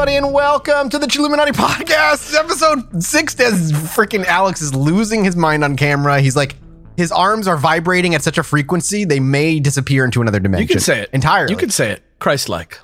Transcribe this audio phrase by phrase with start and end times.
[0.00, 3.38] And hello, hello, everybody, and welcome to the Chilluminati Podcast, episode six.
[3.38, 6.56] As freaking Alex is losing his mind on camera, he's like,
[6.96, 10.68] his arms are vibrating at such a frequency they may disappear into another dimension.
[10.68, 11.52] You can say it entirely.
[11.52, 12.78] You can say it, Christ-like.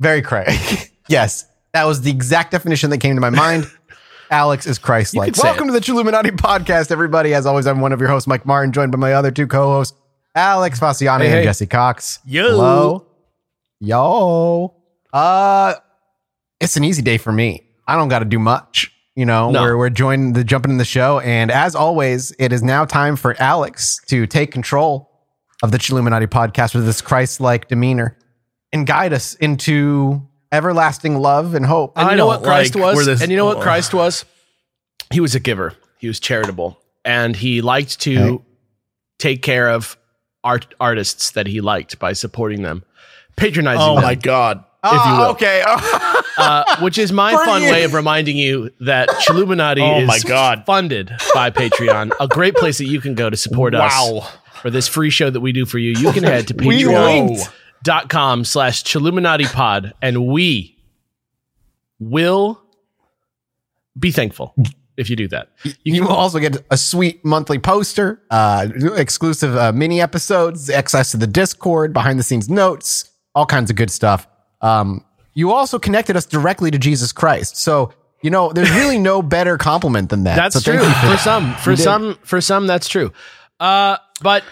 [0.00, 0.90] Very Christ.
[1.08, 3.70] yes, that was the exact definition that came to my mind.
[4.30, 5.28] Alex is Christ-like.
[5.28, 7.32] You can say Welcome to the Chilluminati Podcast, everybody.
[7.32, 9.96] As always, I'm one of your hosts, Mike Martin, joined by my other two co-hosts,
[10.34, 11.44] Alex Faciane Hey, and.
[11.44, 12.18] Jesse Cox.
[12.24, 12.48] Yo.
[12.48, 13.06] Hello.
[13.80, 14.74] Yo.
[15.12, 15.74] Uh
[16.60, 17.64] it's an easy day for me.
[17.86, 18.92] I don't gotta do much.
[19.16, 19.62] You know, No.
[19.62, 21.18] we're we're joining the jumping in the show.
[21.20, 25.10] And as always, it is now time for Alex to take control
[25.62, 28.16] of the Chilluminati podcast with this Christ-like demeanor
[28.72, 31.92] and guide us into everlasting love and hope.
[31.98, 33.06] And I you know what Christ like was?
[33.06, 33.62] this- and you know what oh.
[33.62, 34.24] Christ was?
[35.12, 35.74] He was a giver.
[35.98, 38.44] He was charitable, and he liked to Okay.
[39.18, 39.98] take care of
[40.44, 42.84] art artists that he liked by supporting them,
[43.36, 44.64] patronizing Oh them, my god.
[44.84, 45.22] If you will.
[45.26, 45.62] Oh, okay.
[46.38, 50.18] uh, which is my For fun way of reminding you that Chilluminati Oh is my
[50.20, 50.64] God.
[50.66, 54.26] funded by Patreon, a great place that you can go to support us
[54.62, 55.92] for this free show that we do for you.
[55.92, 60.76] You can head to We patreon.com slash Chilluminati pod, and we
[61.98, 62.62] will
[63.98, 64.54] be thankful
[64.96, 65.48] if you do that.
[65.84, 71.16] You will also get a sweet monthly poster, uh, exclusive uh, mini episodes, access to
[71.16, 74.26] the Discord, behind the scenes notes, all kinds of good stuff.
[74.60, 77.56] Um, you also connected us directly to Jesus Christ.
[77.56, 80.36] So, you know, there's really no better compliment than that.
[80.36, 81.20] That's so true for for that.
[81.20, 81.54] some.
[81.56, 81.82] For You did.
[81.82, 83.12] some, for some, that's true.
[83.58, 84.42] Uh, but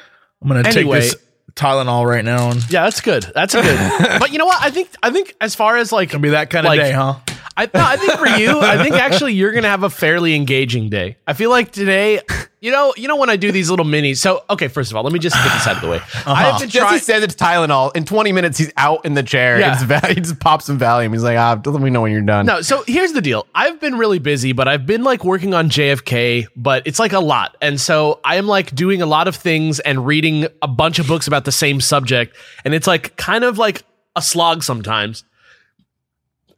[0.42, 1.00] I'm gonna Anyway.
[1.00, 1.16] take this
[1.54, 3.26] Tylenol right now and yeah, that's good.
[3.34, 3.64] That's good.
[4.20, 4.62] but you know what?
[4.62, 6.92] I think I think as far as like gonna be that kind of Like- day,
[6.92, 7.16] huh?
[7.58, 10.90] I, no, I think for you, I think actually you're gonna have a fairly engaging
[10.90, 11.16] day.
[11.26, 12.20] I feel like today,
[12.60, 14.18] you know, you know when I do these little minis.
[14.18, 15.96] So okay, first of all, let me just get this out of the way.
[15.96, 16.32] Uh-huh.
[16.32, 17.00] I've been Jesse trying.
[17.00, 17.96] says it's Tylenol.
[17.96, 19.58] In 20 minutes, he's out in the chair.
[19.58, 19.72] Yeah.
[19.72, 21.12] It's va- he just pops some Valium.
[21.12, 22.46] He's like, ah, let me know when you're done.
[22.46, 23.44] No, so here's the deal.
[23.56, 27.20] I've been really busy, but I've been like working on JFK, but it's like a
[27.20, 27.56] lot.
[27.60, 31.08] And so I am like doing a lot of things and reading a bunch of
[31.08, 32.36] books about the same subject.
[32.64, 33.82] And it's like kind of like
[34.14, 35.24] a slog sometimes.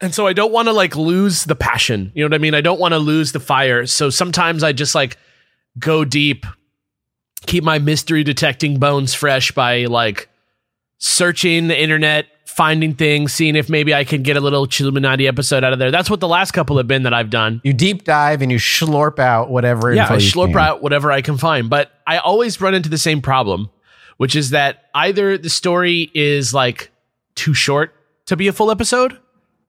[0.00, 2.11] And so I don't want to like lose the passion.
[2.15, 2.55] You know what I mean?
[2.55, 3.87] I don't want to lose the fire.
[3.87, 5.19] So sometimes I just like
[5.78, 6.47] go deep,
[7.47, 10.28] keep my mystery detecting bones fresh by like
[10.99, 15.65] searching the internet, finding things, seeing if maybe I can get a little Chilluminati episode
[15.65, 15.91] out of there.
[15.91, 17.60] That's what the last couple have been that I've done.
[17.62, 19.94] You deep dive and you slurp out whatever.
[19.94, 21.71] Yeah, I slurp out whatever I can find.
[21.71, 23.71] But I always run into the same problem,
[24.16, 26.91] which is that either the story is like
[27.34, 27.94] too short
[28.27, 29.19] to be a full episode,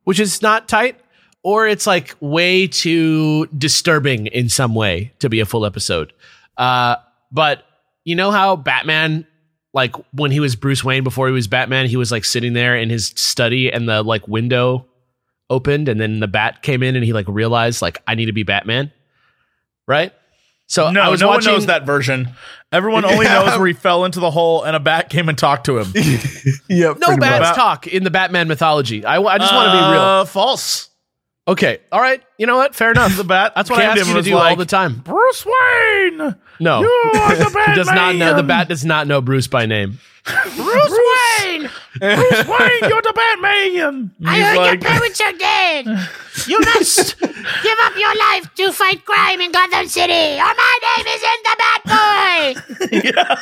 [0.04, 1.00] which is not tight,
[1.44, 6.14] or it's like way too disturbing in some way to be a full episode.
[6.58, 6.96] Uh,
[7.32, 7.64] but
[8.04, 9.26] you know how Batman,
[9.74, 12.76] like when he was Bruce Wayne before he was Batman, he was like sitting there
[12.76, 14.86] in his study and the like window
[15.50, 18.34] opened and then the bat came in and he like realized like I need to
[18.34, 18.92] be Batman.
[19.88, 20.14] Right?
[20.68, 22.30] So No, I was no watching, one knows that version.
[22.72, 23.44] Everyone only Yeah.
[23.44, 25.88] knows where he fell into the hole and a bat came and talked to him.
[26.70, 27.00] Yep.
[27.00, 27.56] No pretty bats much.
[27.56, 29.04] talk in the Batman mythology.
[29.04, 30.02] I, I just want to be real.
[30.02, 30.90] Uh, False.
[31.48, 31.80] Okay.
[31.92, 32.22] All right.
[32.38, 32.74] You know what?
[32.76, 33.16] Fair enough.
[33.18, 34.96] The bat That's what I came ask him you to was do all the time.
[35.00, 36.36] Bruce Wayne.
[36.62, 36.82] No.
[36.82, 38.36] You are the He does not know.
[38.36, 40.00] The bat does not know Bruce by name.
[40.24, 40.56] Bruce
[41.44, 41.70] Wayne.
[42.00, 44.12] Bruce Wayne, you're the Batman.
[44.26, 45.86] I He's heard like, your parents are dead.
[46.48, 51.08] You must give up your life to fight crime in Gotham City, or my name
[51.08, 51.82] isn't the Bat
[53.16, 53.42] Boy.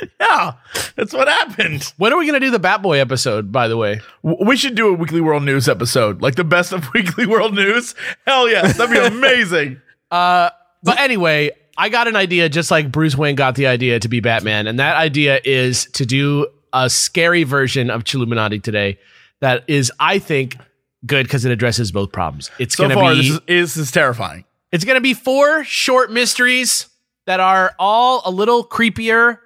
[0.20, 0.52] yeah,
[0.96, 1.92] that's what happened.
[1.96, 4.00] When are we going to do the Batboy episode, by the way?
[4.22, 7.94] We should do a Weekly World News episode, like the best of Weekly World News.
[8.26, 9.80] Hell yes, that'd be amazing.
[10.10, 10.50] Uh,
[10.82, 11.50] but anyway,
[11.82, 14.68] I got an idea just like Bruce Wayne got the idea to be Batman.
[14.68, 19.00] And that idea is to do a scary version of Chilluminati today
[19.40, 20.56] that is, I think,
[21.04, 22.52] good because it addresses both problems.
[22.60, 24.44] It's So going to far, be this is, is, this is terrifying.
[24.70, 26.86] It's going to be four short mysteries
[27.26, 29.40] that are all a little creepier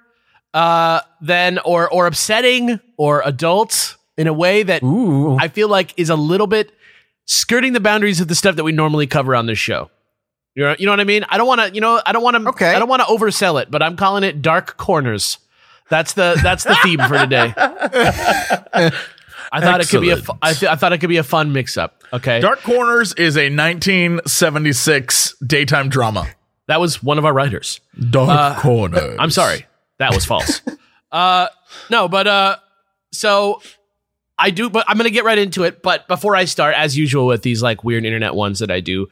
[0.53, 5.37] uh, than or or upsetting or adult in a way that Ooh.
[5.39, 6.71] I feel like is a little bit
[7.25, 9.89] skirting the boundaries of the stuff that we normally cover on this show.
[10.57, 11.23] You know, you know what I mean?
[11.29, 12.73] I don't want to, you know, I don't want to, Okay.
[12.73, 15.37] I don't want to oversell it, but I'm calling it dark corners.
[15.89, 17.53] That's the that's the theme for today.
[17.55, 18.91] I
[19.61, 21.53] thought it could be a, fu- I, th- I thought it could be a fun
[21.53, 22.03] mix up.
[22.11, 26.27] Okay, Dark Corners is a 1976 daytime drama.
[26.67, 27.79] that was one of our writers.
[28.09, 29.15] Dark Corners.
[29.19, 29.65] I'm sorry.
[29.99, 30.61] That was false.
[31.11, 31.47] uh
[31.89, 32.55] no, but uh
[33.11, 33.61] so
[34.37, 36.97] I do but I'm going to get right into it, but before I start as
[36.97, 39.07] usual with these like weird internet ones that I do,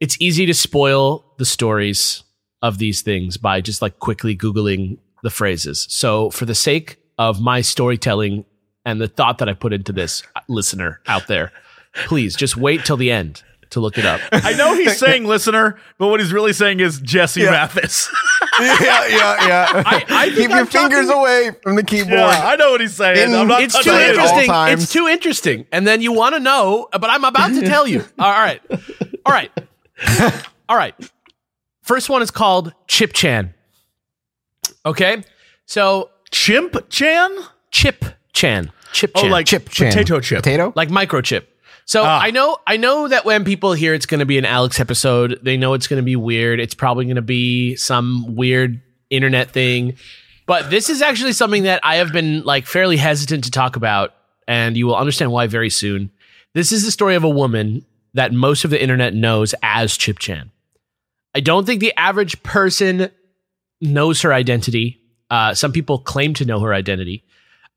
[0.00, 2.22] it's easy to spoil the stories
[2.62, 5.86] of these things by just like quickly googling the phrases.
[5.90, 8.44] So for the sake of my storytelling
[8.84, 11.50] and the thought that I put into this uh, listener out there.
[12.06, 14.20] Please just wait till the end to look it up.
[14.30, 17.50] I know he's saying listener, but what he's really saying is Jesse Yeah.
[17.52, 18.08] Mathis.
[18.60, 18.76] yeah,
[19.08, 19.82] yeah, yeah.
[19.84, 22.12] I- I Keep your I'm talking- fingers away from the keyboard.
[22.12, 23.30] yeah, I know what he's saying.
[23.30, 24.18] In- I'm not It's too Say it it.
[24.18, 24.46] all interesting.
[24.50, 24.82] times.
[24.84, 25.66] It's too interesting.
[25.72, 28.04] And then you want to know, but I'm about to tell you.
[28.18, 28.60] All right.
[29.24, 29.50] All right.
[30.68, 30.94] All right.
[31.82, 33.54] First one is called Chip Chan.
[34.84, 35.22] Okay.
[35.66, 37.30] So Chimp Chan?
[37.70, 38.72] Chip Chan.
[38.92, 39.92] Chip Oh, like Chip Chan.
[39.92, 40.38] potato chip.
[40.38, 40.72] Potato?
[40.76, 41.44] like microchip.
[41.84, 42.20] So Ah.
[42.20, 45.38] I know I know that when people hear it's going to be an Alex episode,
[45.42, 46.58] they know it's going to be weird.
[46.60, 49.96] It's probably going to be some weird internet thing.
[50.46, 54.14] But this is actually something that I have been like fairly hesitant to talk about
[54.48, 56.10] and you will understand why very soon.
[56.54, 57.84] This is the story of a woman
[58.16, 60.50] that most of the internet knows as Chip Chan.
[61.34, 63.10] I don't think the average person
[63.82, 65.02] knows her identity.
[65.28, 67.24] Uh, some people claim to know her identity.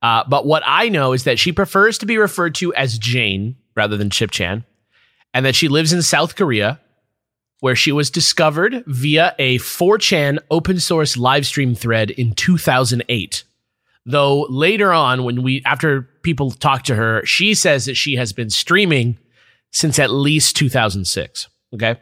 [0.02, 3.58] Uh, but what I know is that she prefers to be referred to as Jane
[3.76, 4.64] rather than Chip Chan,
[5.34, 6.80] and that she lives in South Korea,
[7.60, 13.44] where she was discovered via a 4chan open source live stream thread in 2008.
[14.06, 18.32] Though later on, when we after people talk to her, she says that she has
[18.32, 19.18] been streaming
[19.72, 21.48] since at least 2006.
[21.74, 21.98] Okay,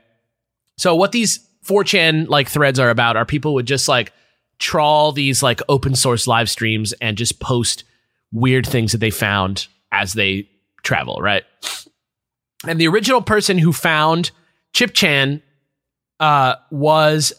[0.78, 4.14] so what these 4chan like threads are about are people would just like
[4.60, 7.84] trawl these like open source live streams and just post
[8.32, 10.50] weird things that they found as they
[10.84, 11.44] travel, right?
[12.66, 14.32] And the original person who found
[14.74, 15.42] Chip Chan
[16.20, 17.34] uh, was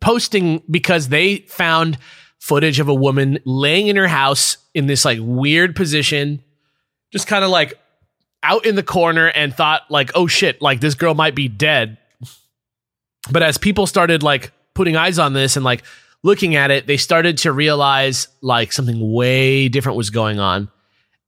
[0.00, 1.98] posting because they found
[2.38, 6.42] footage of a woman laying in her house in this like weird position,
[7.12, 7.78] just kind of like
[8.42, 11.98] out in the corner and thought like, oh shit, like this girl might be dead.
[13.30, 15.82] But as people started like putting eyes on this and like
[16.22, 20.70] looking at it, they started to realize like something way different was going on.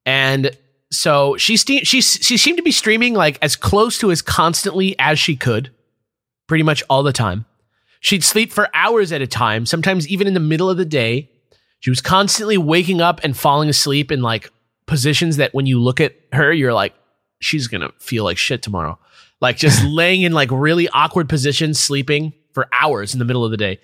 [0.07, 0.57] And
[0.91, 4.97] so she ste- she she seemed to be streaming like as close to as constantly
[4.99, 5.71] as she could,
[6.47, 7.45] pretty much all the time.
[8.01, 11.29] She'd sleep for hours at a time, sometimes even in the middle of the day.
[11.81, 14.51] She was constantly waking up and falling asleep in like
[14.87, 16.95] positions that when you look at her, you're like,
[17.43, 18.99] she's gonna feel like shit tomorrow.
[19.41, 23.51] Like just laying in like really awkward positions, sleeping for hours in the middle of
[23.51, 23.81] the day.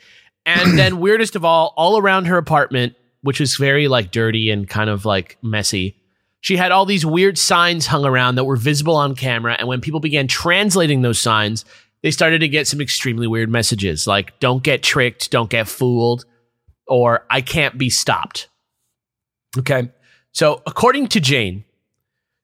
[0.47, 4.69] And then weirdest of all, all around her apartment, which was very like dirty and
[4.69, 5.97] kind of like messy,
[6.41, 9.57] she had all these weird signs hung around that were visible on camera.
[9.59, 11.65] And when people began translating those signs,
[12.03, 16.25] they started to get some extremely weird messages like, don't get tricked, don't get fooled,
[16.87, 18.49] or I can't be stopped.
[19.59, 19.91] Okay.
[20.33, 21.65] So, according to Jane,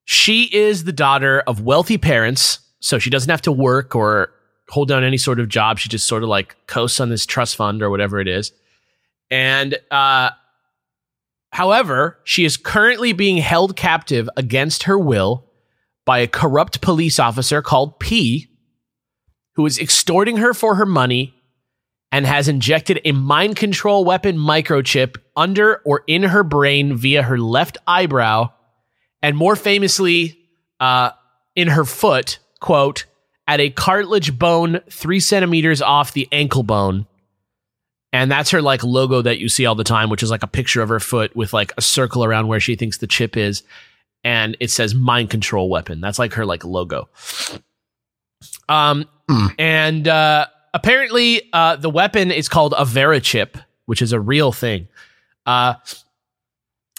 [0.05, 2.61] she is the daughter of wealthy parents.
[2.81, 4.31] So, she doesn't have to work or
[4.69, 5.79] hold down any sort of job.
[5.79, 8.53] She just sort of like coasts on this trust fund or whatever it is.
[9.31, 10.31] And, uh,
[11.55, 15.45] However, she is currently being held captive against her will
[16.05, 18.49] by a corrupt police officer called P,
[19.55, 21.33] who is extorting her for her money
[22.11, 27.39] and has injected a mind control weapon microchip under or in her brain via her
[27.39, 28.51] left eyebrow,
[29.25, 30.39] and more famously,
[30.81, 31.11] uh,
[31.57, 33.07] in her foot, quote,
[33.49, 37.07] at a cartilage bone three centimeters off the ankle bone.
[38.13, 40.47] And that's her like logo that you see all the time, which is like a
[40.49, 43.63] picture of her foot with like a circle around where she thinks the chip is.
[44.23, 46.01] And it says mind control weapon.
[46.01, 47.09] That's like her like logo.
[48.69, 49.47] Um, Hmm.
[49.59, 53.55] and uh, apparently uh, the weapon is called a Verichip,
[53.87, 54.87] which is a real thing.
[55.47, 55.75] Uh,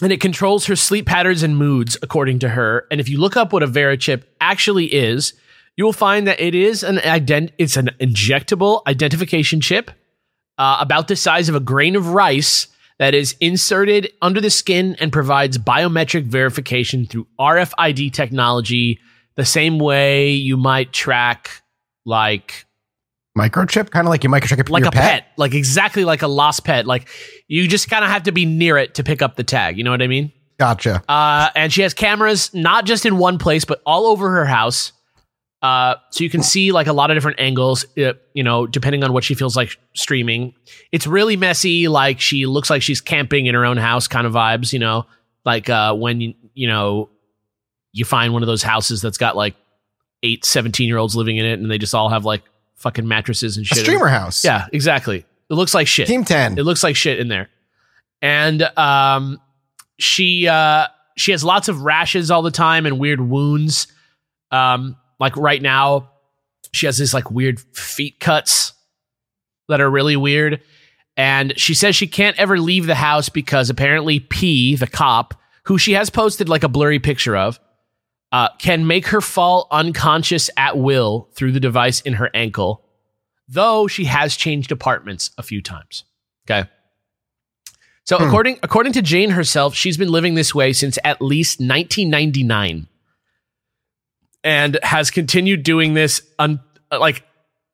[0.01, 2.85] and it controls her sleep patterns and moods, according to her.
[2.91, 5.33] And if you look up what a Verichip actually is,
[5.77, 9.91] you will find that it is an ident- it's an injectable identification chip
[10.57, 14.95] uh, about the size of a grain of rice that is inserted under the skin
[14.99, 18.99] and provides biometric verification through RFID technology,
[19.35, 21.61] the same way you might track
[22.05, 22.64] like
[23.37, 25.27] Microchip, kind of like you microchip like your a pet.
[25.35, 26.85] like exactly like a lost pet.
[26.85, 27.09] Like
[27.47, 29.77] you just kind of have to be near it to pick up the tag.
[29.77, 30.31] You know what I mean?
[30.57, 31.03] Gotcha.
[31.09, 34.93] Uh, and she has cameras not just in one place, but all over her house.
[35.61, 39.03] Uh, so you can see like a lot of different angles, uh, you know, depending
[39.03, 40.53] on what she feels like streaming.
[40.93, 41.87] It's really messy.
[41.87, 45.07] Like she looks like she's camping in her own house kind of vibes, you know,
[45.43, 47.09] like, uh, when, you, you know,
[47.91, 49.55] you find one of those houses that's got like
[50.23, 52.43] eight 17 year olds living in it and they just all have like
[52.75, 53.77] fucking mattresses and A shit.
[53.79, 54.44] streamer house.
[54.44, 55.25] Yeah, exactly.
[55.50, 56.08] It looks like shit.
[56.08, 56.58] Team 10.
[56.58, 57.50] It looks like shit in there.
[58.22, 59.39] And um
[60.00, 63.88] she uh she has lots of rashes all the time and weird wounds.
[64.51, 66.10] Um like right now
[66.74, 68.74] she has these like weird feet cuts
[69.70, 70.62] that are really weird
[71.17, 75.77] and she says she can't ever leave the house because apparently P the cop who
[75.77, 77.60] she has posted like a blurry picture of,
[78.35, 82.83] uh, can make her fall unconscious at will through the device in her ankle,
[83.47, 86.03] though she has changed apartments a few times.
[86.45, 86.69] Okay.
[88.03, 92.89] So according according to Jane herself, she's been living this way since at least 1999
[94.43, 96.59] and has continued doing this un,
[96.91, 97.23] like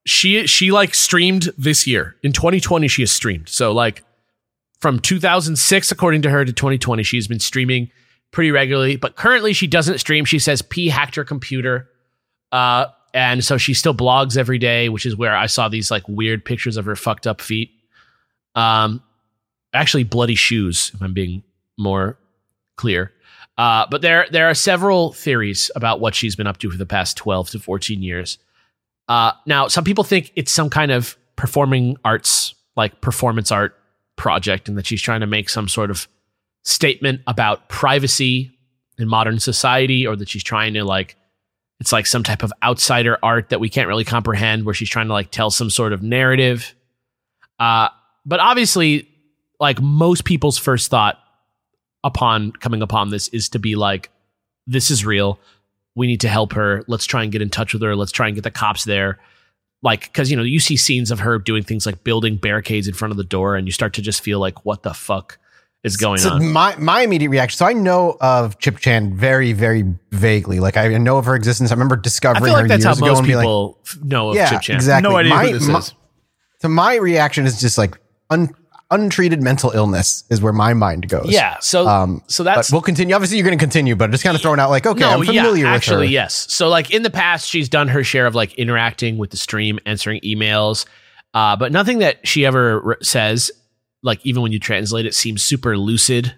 [0.06, 2.18] she she like streamed this year.
[2.22, 3.50] In 2020 she has streamed.
[3.50, 4.04] So like
[4.80, 7.90] from 2006 according to her to 2020 she's been streaming
[8.32, 10.26] pretty regularly, but currently she doesn't stream.
[10.26, 11.90] She says P hacked her computer.
[12.52, 16.08] Uh and so she still blogs every day, which is where I saw these like
[16.08, 17.72] weird pictures of her fucked up feet.
[18.56, 19.04] Um
[19.74, 21.44] actually bloody shoes if I'm being
[21.78, 22.18] more
[22.78, 23.12] clear.
[23.58, 26.86] Uh, but there there are several theories about what she's been up to for the
[26.86, 28.38] past 12 to 14 years.
[29.08, 33.78] Uh, now, some people think it's some kind of performing arts, like performance art
[34.16, 36.08] project, and that she's trying to make some sort of
[36.64, 38.52] statement about privacy
[38.98, 41.16] in modern society, or that she's trying to like,
[41.80, 45.08] it's like some type of outsider art that we can't really comprehend, where she's trying
[45.08, 46.76] to like tell some sort of narrative.
[47.60, 47.90] Uh,
[48.26, 49.08] but obviously,
[49.60, 51.18] like most people's first thought
[52.04, 54.12] upon coming upon this is to be like,
[54.68, 55.40] this is real.
[55.96, 56.84] We need to help her.
[56.88, 57.96] Let's try and get in touch with her.
[57.96, 59.20] Let's try and get the cops there.
[59.84, 62.94] Like, because, you know, you see scenes of her doing things like building barricades in
[62.94, 65.40] front of the door, and you start to just feel like, what the fuck
[65.84, 66.52] is going So on?
[66.52, 67.58] my my immediate reaction.
[67.58, 70.60] So I know of Chip Chan very very vaguely.
[70.60, 71.72] Like I know of her existence.
[71.72, 73.44] I remember I discovering feel like her that's years how ago most and be like,
[73.44, 74.76] people f know of yeah, Chip Chan.
[74.76, 75.10] exactly.
[75.10, 75.94] No idea my, who this my- is.
[76.60, 77.98] So my reaction is just like
[78.30, 78.54] un,
[78.92, 81.26] untreated mental illness is where my mind goes.
[81.30, 81.58] Yeah.
[81.60, 83.16] So, Um, so that's we'll continue.
[83.16, 85.24] Obviously, you're going to continue, but I'm just kind of throwing out like, okay, I'm
[85.26, 86.12] familiar yeah, with actually, her.
[86.12, 86.46] yes.
[86.54, 89.80] So like in the past, she's done her share of like interacting with the stream,
[89.88, 90.86] answering emails,
[91.34, 93.50] uh, but nothing that she ever r- says,
[94.04, 96.34] like even when you translate it, seems super lucid.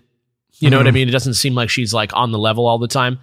[0.59, 0.93] You know what I Mhm.
[0.93, 1.07] mean?
[1.09, 3.19] It doesn't seem like she's like on the level all the time.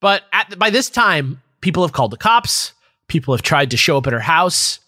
[0.00, 2.72] But at by this time, people have called the cops.
[3.08, 4.78] People have tried to show up at her house.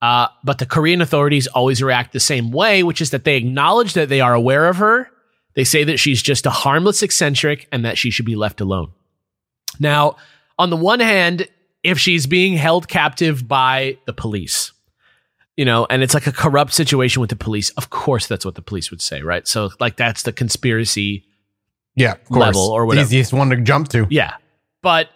[0.00, 3.94] Uh, but the Korean authorities always react the same way, which is that they acknowledge
[3.94, 5.10] that they are aware of her.
[5.54, 8.92] They say that she's just a harmless eccentric and that she should be left alone.
[9.80, 10.16] Now,
[10.58, 11.48] on the one hand,
[11.82, 14.72] if she's being held captive by the police,
[15.58, 18.54] you know, and it's like a corrupt situation with the police, of course that's what
[18.54, 19.46] the police would say, right?
[19.48, 21.24] So, like, that's the conspiracy
[21.96, 22.38] Yeah, of course.
[22.38, 23.04] Level or The whatever.
[23.06, 24.06] Easiest one to jump to.
[24.08, 24.36] yeah.
[24.82, 25.08] But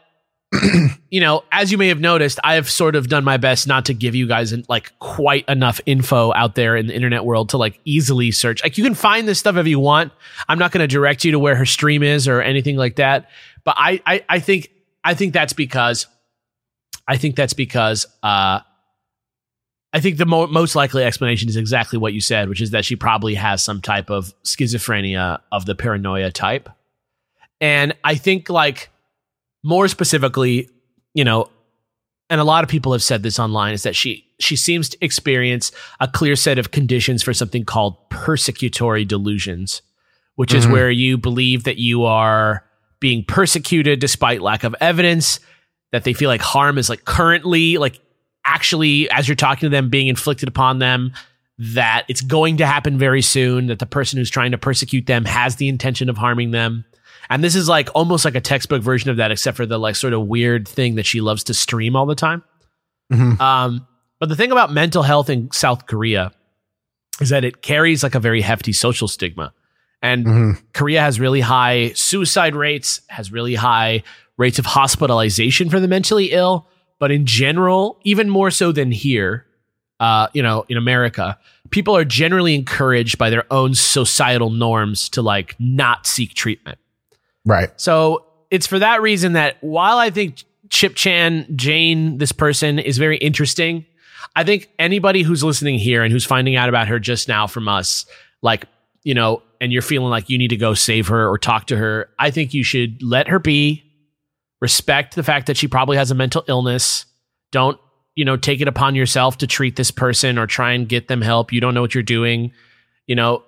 [1.10, 3.86] you know, as you may have noticed, I have sort of done my best not
[3.86, 7.56] to give you guys like quite enough info out there in the internet world to
[7.56, 8.62] like easily search.
[8.64, 10.12] Like you can find this stuff if you want.
[10.48, 13.30] I'm not going to direct you to where her stream is or anything like that.
[13.64, 14.70] But I, I, I think,
[15.04, 16.06] I think that's because,
[17.08, 18.60] I think that's because, uh,
[19.92, 22.84] I think the mo- most likely explanation is exactly what you said, which is that
[22.84, 26.68] she probably has some type of schizophrenia of the paranoia type.
[27.60, 28.88] And I think, like,
[29.62, 30.68] more specifically,
[31.14, 31.48] you know,
[32.30, 35.04] and a lot of people have said this online, is that she she seems to
[35.04, 35.70] experience
[36.00, 39.82] a clear set of conditions for something called persecutory delusions,
[40.34, 40.72] which is Mhm.
[40.72, 42.64] where you believe that you are
[42.98, 45.38] being persecuted despite lack of evidence,
[45.92, 48.00] that they feel like harm is like currently like
[48.44, 51.12] actually as you're talking to them being inflicted upon them
[51.58, 55.24] that it's going to happen very soon that the person who's trying to persecute them
[55.24, 56.84] has the intention of harming them
[57.30, 59.94] and this is like almost like a textbook version of that except for the like
[59.96, 62.42] sort of weird thing that she loves to stream all the time
[63.12, 63.38] Mhm.
[63.40, 63.86] um,
[64.18, 66.32] but the thing about mental health in south korea
[67.20, 69.52] is that it carries like a very hefty social stigma
[70.04, 70.62] and Mhm.
[70.72, 74.02] Korea has really high suicide rates, has really high
[74.36, 76.66] rates of hospitalization for the mentally ill,
[77.02, 79.44] but in general, even more so than here,
[79.98, 81.36] uh, you know, in America,
[81.70, 86.78] people are generally encouraged by their own societal norms to like not seek treatment.
[87.44, 87.70] Right.
[87.74, 92.98] So it's for that reason that while I think Chip Chan, Jane, this person is
[92.98, 93.84] very interesting,
[94.36, 97.66] I think anybody who's listening here and who's finding out about her just now from
[97.66, 98.06] us,
[98.42, 98.66] like,
[99.02, 101.76] you know, and you're feeling like you need to go save her or talk to
[101.76, 103.82] her, I think you should let her be,
[104.62, 107.04] respect the fact that she probably has a mental illness.
[107.50, 107.78] Don't,
[108.14, 111.20] you know, take it upon yourself to treat this person or try and get them
[111.20, 111.52] help.
[111.52, 112.52] You don't know what you're doing.
[113.08, 113.42] You know,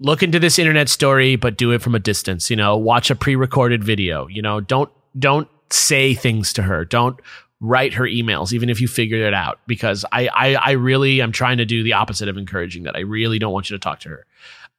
[0.00, 2.50] look into this internet story, but do it from a distance.
[2.50, 4.26] You know, watch a pre-recorded video.
[4.26, 6.84] You know, don't don't say things to her.
[6.84, 7.20] Don't
[7.60, 9.60] write her emails, even if you figured it out.
[9.68, 12.96] Because I I, I really am trying to do the opposite of encouraging that.
[12.96, 14.26] I really don't want you to talk to her.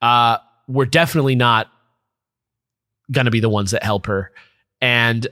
[0.01, 1.71] Uh, we're definitely not
[3.09, 4.33] gonna be the ones that help her,
[4.81, 5.25] and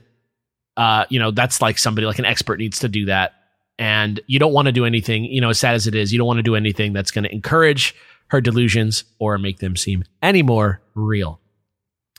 [0.78, 3.34] uh, you know, that's like somebody like an expert needs to do that.
[3.78, 6.18] And you don't want to do anything, you know, as sad as it is, you
[6.18, 7.94] don't want to do anything that's going to encourage
[8.28, 11.40] her delusions or make them seem any more real.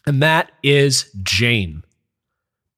[0.06, 1.84] and that is Jane.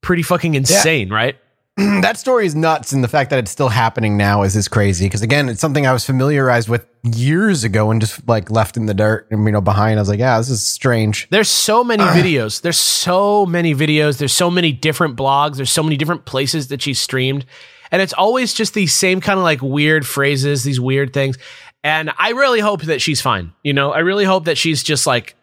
[0.02, 1.38] Pretty fucking insane, right?
[2.02, 5.06] that story is nuts, and the fact that it's still happening now is is crazy.
[5.06, 8.86] Because again, it's something I was familiarized with years ago and just like left in
[8.86, 9.98] the dirt and you know behind.
[9.98, 11.28] I was like, yeah, this is strange.
[11.30, 12.62] There's so many videos.
[12.62, 14.18] There's so many videos.
[14.18, 15.56] There's so many different blogs.
[15.56, 17.46] There's so many different places that she streamed.
[17.92, 21.38] And it's always just these same kind of like weird phrases, these weird things.
[21.84, 23.54] And I really hope that she's fine.
[23.64, 25.36] You know, I really hope that she's just like,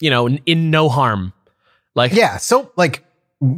[0.00, 1.32] you know, in, in no harm.
[1.94, 3.04] Like, Yeah, so like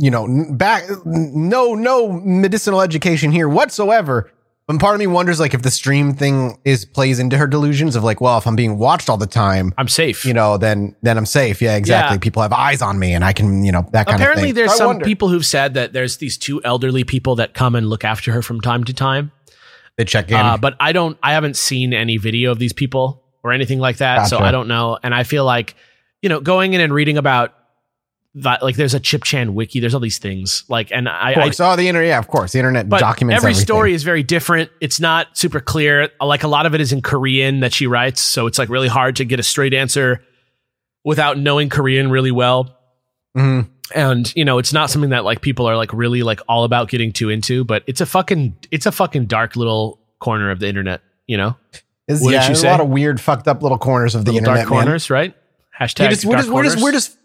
[0.00, 4.30] you know, back no no medicinal education here whatsoever.
[4.66, 7.96] But part of me wonders like if the stream thing is plays into her delusions
[7.96, 10.24] of like, well, if I'm being watched all the time, I'm safe.
[10.24, 11.60] you know, then then I'm safe.
[11.60, 12.14] Yeah, exactly.
[12.14, 12.20] Yeah.
[12.20, 14.22] People have eyes on me, and I can, you know, that kind Apparently, of thing.
[14.22, 15.04] Apparently, there's I some wonder.
[15.04, 18.40] people who've said that there's these two elderly people that come and look after her
[18.40, 19.32] from time to time.
[19.98, 20.36] they check in.
[20.36, 23.98] Uh, but I don't, I haven't seen any video of these people or anything like
[23.98, 24.28] that.
[24.28, 24.98] So I don't know.
[25.02, 25.74] And I feel like,
[26.22, 27.52] you know, going in and reading about
[28.36, 30.64] that, like there's a Chip Chan wiki, there's all these things.
[30.68, 32.08] Like, and I, I course, oh, the internet.
[32.08, 33.64] Yeah, of course, the internet but documents every everything.
[33.64, 34.70] story is very different.
[34.80, 36.10] It's not super clear.
[36.20, 38.20] Like a lot of it is in Korean that she writes.
[38.20, 40.22] So it's like really hard to get a straight answer
[41.04, 42.76] without knowing Korean really well.
[43.36, 43.68] Mhm.
[43.94, 46.88] And you know, it's not something that like people are like really like all about
[46.88, 50.66] getting too into, but it's a fucking it's a fucking dark little corner of the
[50.68, 51.56] internet, you know?
[52.08, 52.68] Is, yeah, there's say?
[52.68, 54.66] a lot of weird, fucked up little corners of the Little internet.
[54.66, 54.84] dark man.
[54.84, 55.34] corners, right?
[55.78, 57.16] Hashtag just, we're, just, we're just we're just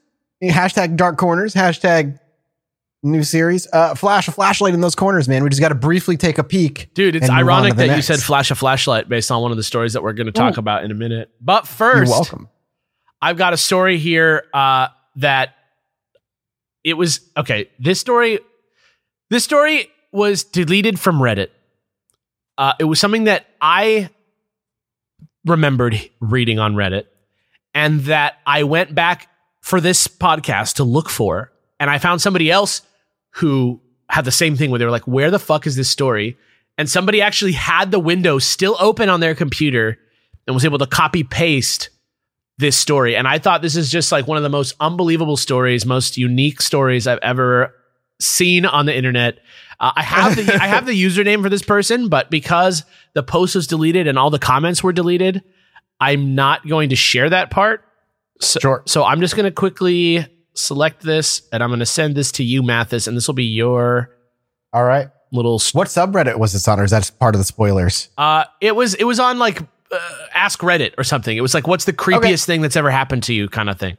[0.43, 2.19] hashtag dark corners hashtag
[3.03, 3.67] new series.
[3.71, 5.43] Uh, flash a flashlight in those corners, man.
[5.43, 7.95] We just got to briefly take a peek, Dude, it's and move on ironic that
[7.95, 10.31] you said flash a flashlight based on one of the stories that we're going to
[10.31, 10.59] talk Ooh.
[10.59, 11.31] about in a minute.
[11.41, 12.49] But You're first, welcome.
[13.21, 15.55] I've got a story here uh, that
[16.83, 17.69] it was okay.
[17.79, 18.39] This story,
[19.29, 21.49] this story was deleted from Reddit.
[22.57, 24.09] Uh, it was something that I
[25.45, 27.05] remembered reading on Reddit,
[27.73, 29.27] and that I went back
[29.61, 32.81] for this podcast to look for, and I found somebody else
[33.35, 36.37] who had the same thing where they were like, "Where the fuck is this story?"
[36.77, 39.99] And somebody actually had the window still open on their computer
[40.47, 41.89] and was able to copy paste
[42.57, 43.15] this story.
[43.15, 46.61] And I thought this is just like one of the most unbelievable stories, most unique
[46.61, 47.73] stories I've ever
[48.19, 49.39] seen on the internet.
[49.79, 53.55] Uh, I have the I have the username for this person, but because the post
[53.55, 55.41] was deleted and all the comments were deleted,
[56.01, 57.85] I'm not going to share that part.
[58.41, 58.83] So, Sure.
[58.85, 62.43] so I'm just going to quickly select this and I'm going to send this to
[62.43, 64.15] you, Mathis, and this will be your
[64.73, 65.09] All right.
[65.31, 65.59] little.
[65.59, 68.09] St- What subreddit was this on, or is that part of the spoilers?
[68.17, 69.99] uh, it was it was on like uh,
[70.33, 71.35] Ask Reddit or something.
[71.35, 73.97] It was like, what's the creepiest thing that's ever happened to you, kind of thing.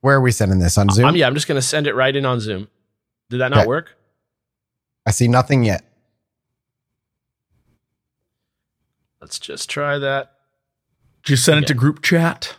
[0.00, 1.06] Where are we sending this on Zoom?
[1.06, 2.68] I'm, yeah, I'm just going to send it right in on Zoom.
[3.30, 3.68] Did that not Okay.
[3.68, 3.96] work?
[5.06, 5.82] I see nothing yet.
[9.20, 10.32] Let's just try that.
[11.24, 12.56] Did you send it to group chat?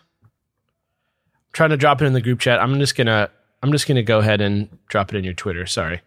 [1.56, 2.62] Trying to drop it in the group chat.
[2.62, 3.30] I'm just gonna
[3.64, 5.66] I'm just gonna go ahead and drop it in your Twitter.
[5.66, 6.02] Sorry.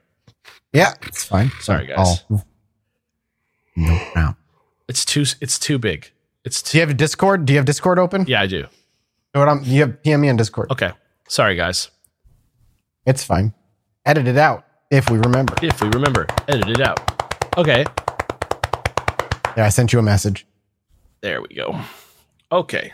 [0.73, 1.51] Yeah, it's fine.
[1.61, 2.23] Sorry, guys.
[2.31, 2.43] Oh.
[3.75, 4.37] No.
[4.89, 6.13] It's too it's too big.
[6.45, 7.47] It's Do you have a Discord?
[7.47, 8.27] Do you have Discord open?
[8.29, 8.57] Yeah, I do.
[8.59, 8.67] You
[9.35, 10.71] know what I'm, you have PM me on Discord.
[10.71, 10.93] Okay.
[11.29, 11.91] Sorry guys.
[13.07, 13.55] It's fine.
[14.05, 15.55] Edit it out if we remember.
[15.63, 17.01] If we remember, edit it out.
[17.57, 17.85] Okay.
[19.57, 20.47] Yeah, I sent you a message.
[21.23, 21.81] There we go.
[22.53, 22.93] Okay.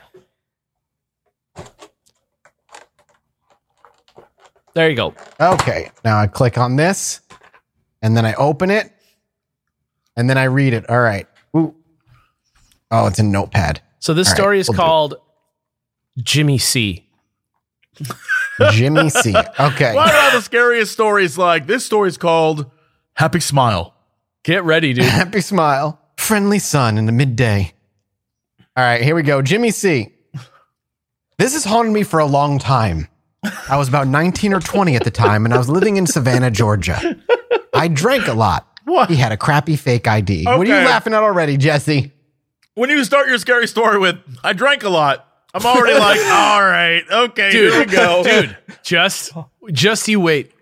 [4.75, 5.15] There you go.
[5.41, 5.91] Okay.
[6.05, 7.21] Now I click on this
[8.03, 8.93] and then I open it
[10.17, 10.89] and then I read it.
[10.91, 11.27] All right.
[11.57, 11.75] Ooh.
[12.91, 13.81] Oh, it's a Notepad.
[14.01, 14.83] So this All right, story is we'll do.
[14.83, 15.15] called
[16.19, 17.09] Jimmy C.
[18.73, 19.35] Jimmy C.
[19.61, 19.95] Okay.
[19.95, 22.71] Why are all the scariest stories like this story is called
[23.15, 23.95] Happy Smile?
[24.43, 25.05] Get ready, dude.
[25.07, 25.99] Happy smile.
[26.19, 27.73] Friendly sun in the midday.
[28.77, 29.41] All right, here we go.
[29.43, 30.13] Jimmy C.
[31.39, 33.09] This has haunted me for a long time.
[33.69, 36.51] I was about 19 or 20 at the time, and I was living in Savannah,
[36.51, 37.17] Georgia.
[37.75, 38.69] I drank a lot.
[38.85, 39.09] What?
[39.09, 40.45] He had a crappy fake ID.
[40.45, 42.13] What are you laughing at already, Jesse?
[42.75, 46.63] When you start your scary story with I drank a lot, I'm already like, all
[46.63, 48.25] right, okay, here we go.
[48.25, 49.33] Dude, just
[49.73, 50.53] just you wait.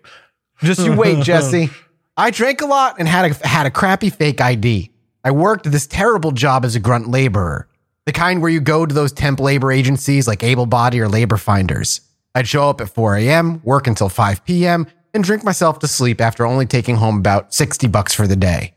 [0.61, 1.69] Just you wait, Jesse.
[2.15, 4.91] I drank a lot and had a had a crappy fake ID.
[5.23, 7.67] I worked this terrible job as a grunt laborer,
[8.05, 11.37] the kind where you go to those temp labor agencies like Able Body or Labor
[11.37, 12.01] Finders.
[12.35, 16.19] I'd show up at 4 a.m., work until 5 p.m., and drink myself to sleep
[16.19, 18.73] after only taking home about 60 bucks for the day.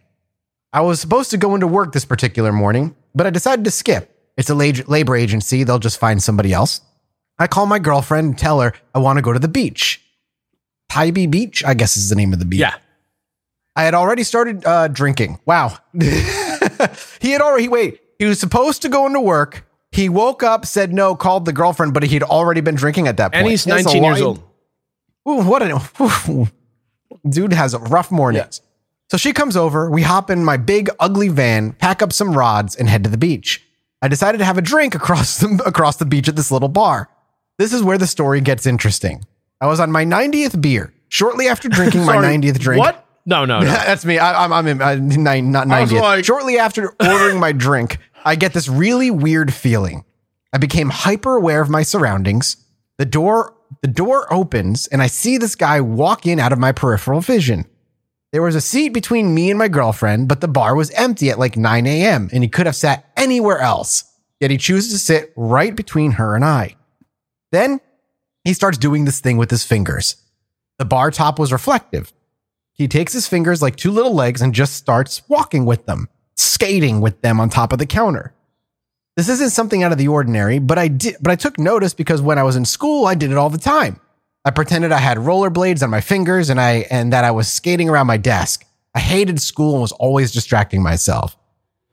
[0.73, 4.13] I was supposed to go into work this particular morning, but I decided to skip.
[4.37, 6.83] It's a labor agency, they'll just find somebody else.
[7.39, 10.03] I call my girlfriend and tell her I want to go to the beach.
[10.91, 12.61] Tybee Beach, I guess is the name of the beach.
[12.61, 12.75] Yeah.
[13.75, 15.41] I had already started uh, drinking.
[15.45, 15.77] Wow.
[17.21, 19.66] he had already, wait, he was supposed to go into work.
[19.97, 23.33] He woke up, said no, called the girlfriend, but he'd already been drinking at that
[23.33, 23.41] point.
[23.41, 24.39] And he's He has a 19 years old.
[25.29, 26.53] Ooh, what a
[27.29, 28.61] dude has rough mornings.
[29.11, 29.91] So she comes over.
[29.91, 33.17] We hop in my big ugly van, pack up some rods, and head to the
[33.17, 33.63] beach.
[34.03, 37.09] I decided to have a drink across the across the beach at this little bar.
[37.59, 39.25] This is where the story gets interesting.
[39.61, 40.93] I was on my 90th beer.
[41.09, 43.05] Shortly after drinking my 90th drink, What?
[43.25, 43.67] No, no, no.
[43.67, 44.19] that's me.
[44.19, 46.01] I, I'm, I'm in, nine, not I was 90th.
[46.01, 50.05] like- Shortly after ordering my drink, I get this really weird feeling.
[50.53, 52.57] I became hyper aware of my surroundings.
[52.99, 56.73] The door, the door opens, and I see this guy walk in out of my
[56.73, 57.67] peripheral vision.
[58.33, 61.39] There was a seat between me and my girlfriend, but the bar was empty at
[61.39, 64.03] like 9 a.m., and he could have sat anywhere else.
[64.41, 66.75] Yet he chooses to sit right between her and I.
[67.53, 67.81] Then
[68.43, 70.17] he starts doing this thing with his fingers.
[70.79, 72.13] The bar top was reflective.
[72.73, 77.01] He takes his fingers like two little legs and just starts walking with them, skating
[77.01, 78.33] with them on top of the counter.
[79.17, 82.21] This isn't something out of the ordinary, but I did but I took notice because
[82.21, 84.01] when I was in school, I did it all the time.
[84.45, 87.89] I pretended I had rollerblades on my fingers and I and that I was skating
[87.89, 88.65] around my desk.
[88.95, 91.37] I hated school and was always distracting myself.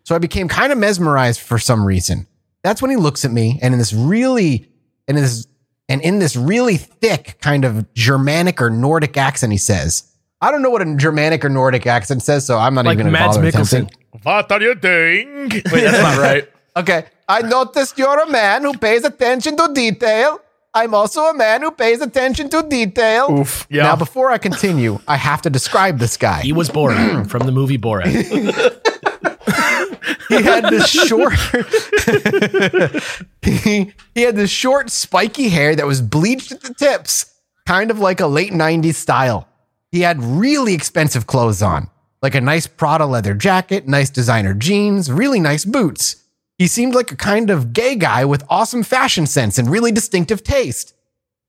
[0.04, 2.28] So I became kind of mesmerized for some reason.
[2.62, 4.70] That's when he looks at me and in this really
[5.08, 5.48] and in this
[5.90, 10.13] and in this really thick kind of Germanic or Nordic accent, he says,
[10.44, 13.06] I don't know what a Germanic or Nordic accent says, so I'm not Like even
[13.06, 13.88] going to Mads bother Mikkelsen.
[13.88, 14.20] attempting.
[14.24, 15.50] What are you doing?
[15.50, 16.50] Wait, that's not right.
[16.76, 17.06] Okay.
[17.30, 20.40] I noticed you're a man who pays attention to detail.
[20.74, 23.28] I'm also a man who pays attention to detail.
[23.32, 23.68] Oof.
[23.70, 23.84] Yeah.
[23.84, 26.42] Now, before I continue, I have to describe this guy.
[26.42, 28.08] He was Borat from the movie Borat.
[30.30, 31.34] he had this short
[33.42, 37.34] he, he had this short spiky hair that was bleached at the tips
[37.68, 39.48] kind of like a late 90s style
[39.94, 41.90] he had really expensive clothes on
[42.22, 46.18] like a nice prada leather jacket nice designer jeans really nice boots
[46.58, 50.44] he seemed like a kind of gay guy with awesome fashion sense and really distinctive
[50.44, 50.94] taste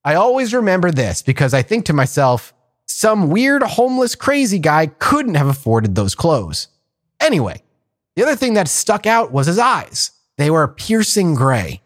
[0.04, 2.54] i always remember this because i think to myself
[2.86, 6.68] some weird homeless crazy guy couldn't have afforded those clothes
[7.20, 7.60] anyway
[8.16, 10.12] the other thing that stuck out was his eyes.
[10.38, 11.82] They were piercing gray.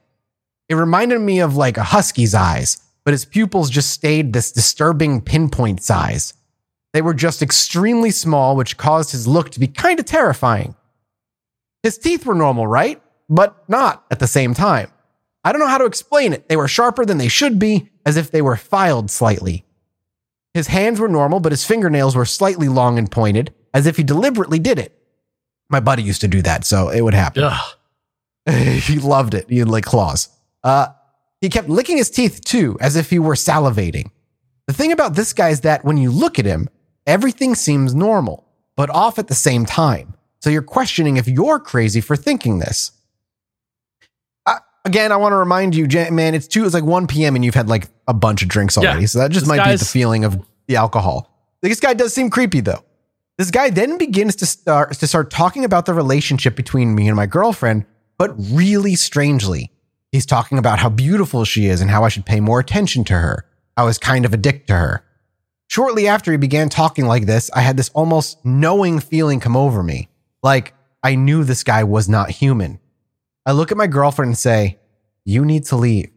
[0.68, 5.22] It reminded me of like a husky's eyes, but his pupils just stayed this disturbing
[5.22, 6.34] pinpoint size.
[6.92, 10.74] They were just extremely small, which caused his look to be kind of terrifying.
[11.82, 13.00] His teeth were normal, right?
[13.28, 14.90] But not at the same time.
[15.44, 16.48] I don't know how to explain it.
[16.48, 19.64] They were sharper than they should be, as if they were filed slightly.
[20.54, 24.02] His hands were normal, but his fingernails were slightly long and pointed, as if he
[24.02, 24.98] deliberately did it.
[25.70, 27.42] My buddy used to do that, so it would happen.
[28.48, 29.44] He loved it.
[29.50, 30.30] He had like claws.
[30.64, 30.88] Uh,
[31.42, 34.10] he kept licking his teeth too, as if he were salivating.
[34.66, 36.68] The thing about this guy is that when you look at him,
[37.08, 40.14] everything seems normal, but off at the same time.
[40.40, 42.92] So you're questioning if you're crazy for thinking this.
[44.84, 47.34] Again, I want to remind you, man, it's two, it's like 1 p.m.
[47.34, 49.00] and you've had like a bunch of drinks already.
[49.00, 49.06] Yeah.
[49.06, 51.30] So that just This might be the feeling of the alcohol.
[51.60, 52.84] This guy does seem creepy though.
[53.36, 57.16] This guy then begins to start to start talking about the relationship between me and
[57.16, 57.84] my girlfriend,
[58.16, 59.70] but really strangely.
[60.10, 63.14] He's talking about how beautiful she is and how I should pay more attention to
[63.14, 63.44] her.
[63.76, 65.04] I was kind of a dick to her.
[65.68, 69.82] Shortly after he began talking like this, I had this almost knowing feeling come over
[69.82, 70.08] me.
[70.42, 72.80] Like I knew this guy was not human.
[73.44, 74.78] I look at my girlfriend and say,
[75.24, 76.10] You need to leave.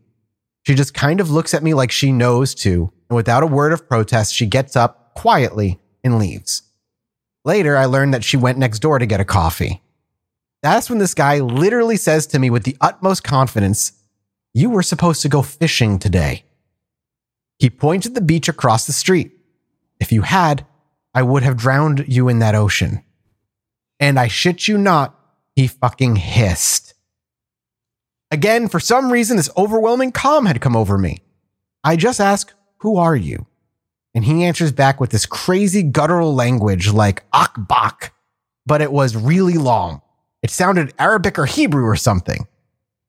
[0.64, 3.74] She just kind of looks at me like she knows to, and without a word
[3.74, 6.64] of protest, she gets up quietly and leaves.
[7.44, 9.82] Later, I learned that she went next door to get a coffee.
[10.62, 13.94] That's when this guy literally says to me with the utmost confidence,
[14.54, 16.46] You were supposed to go fishing today.
[17.58, 19.32] He pointed the beach across the street.
[20.02, 20.66] If you had,
[21.14, 23.04] I would have drowned you in that ocean.
[24.00, 25.16] And I shit you not,
[25.56, 26.96] he fucking hissed.
[28.32, 31.22] Again, for some reason, this overwhelming calm had come over me.
[31.84, 33.46] I just ask, Who are you?
[34.16, 38.10] And he answers back with this crazy guttural language like akbak,
[38.66, 40.02] but it was really long.
[40.42, 42.48] It sounded Arabic or Hebrew or something.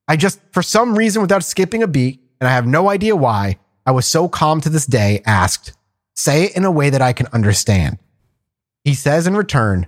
[0.07, 3.59] I just, for some reason, without skipping a beat, and I have no idea why,
[3.87, 5.73] I was so calm to this day, asked,
[6.15, 7.99] Say it in a way that I can understand.
[8.85, 9.87] He says in return,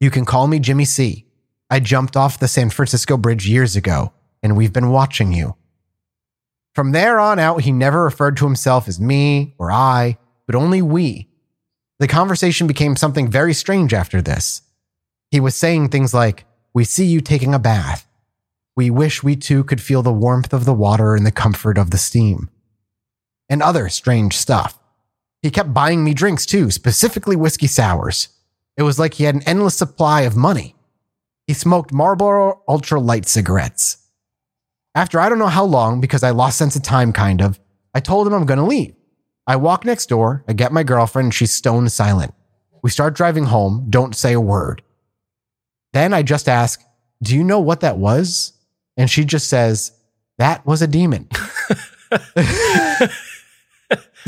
[0.00, 1.26] You can call me Jimmy C.
[1.68, 4.12] I jumped off the San Francisco Bridge years ago,
[4.42, 5.56] and we've been watching you.
[6.74, 10.82] From there on out, he never referred to himself as me or I, but only
[10.82, 11.28] we.
[11.98, 14.62] The conversation became something very strange after this.
[15.30, 18.06] He was saying things like, We see you taking a bath.
[18.76, 21.90] We wish we too could feel the warmth of the water and the comfort of
[21.90, 22.50] the steam.
[23.48, 24.78] And other strange stuff.
[25.46, 28.30] He kept buying me drinks too, specifically whiskey sours.
[28.76, 30.74] It was like he had an endless supply of money.
[31.46, 33.98] He smoked Marlboro Ultra Light cigarettes.
[34.96, 37.60] After I don't know how long, because I lost sense of time kind of,
[37.94, 38.96] I told him I'm going to leave.
[39.46, 42.34] I walk next door, I get my girlfriend, and she's stone silent.
[42.82, 44.82] We start driving home, don't say a word.
[45.92, 46.82] Then I just ask,
[47.22, 48.52] Do you know what that was?
[48.96, 49.92] And she just says,
[50.38, 51.28] That was a demon.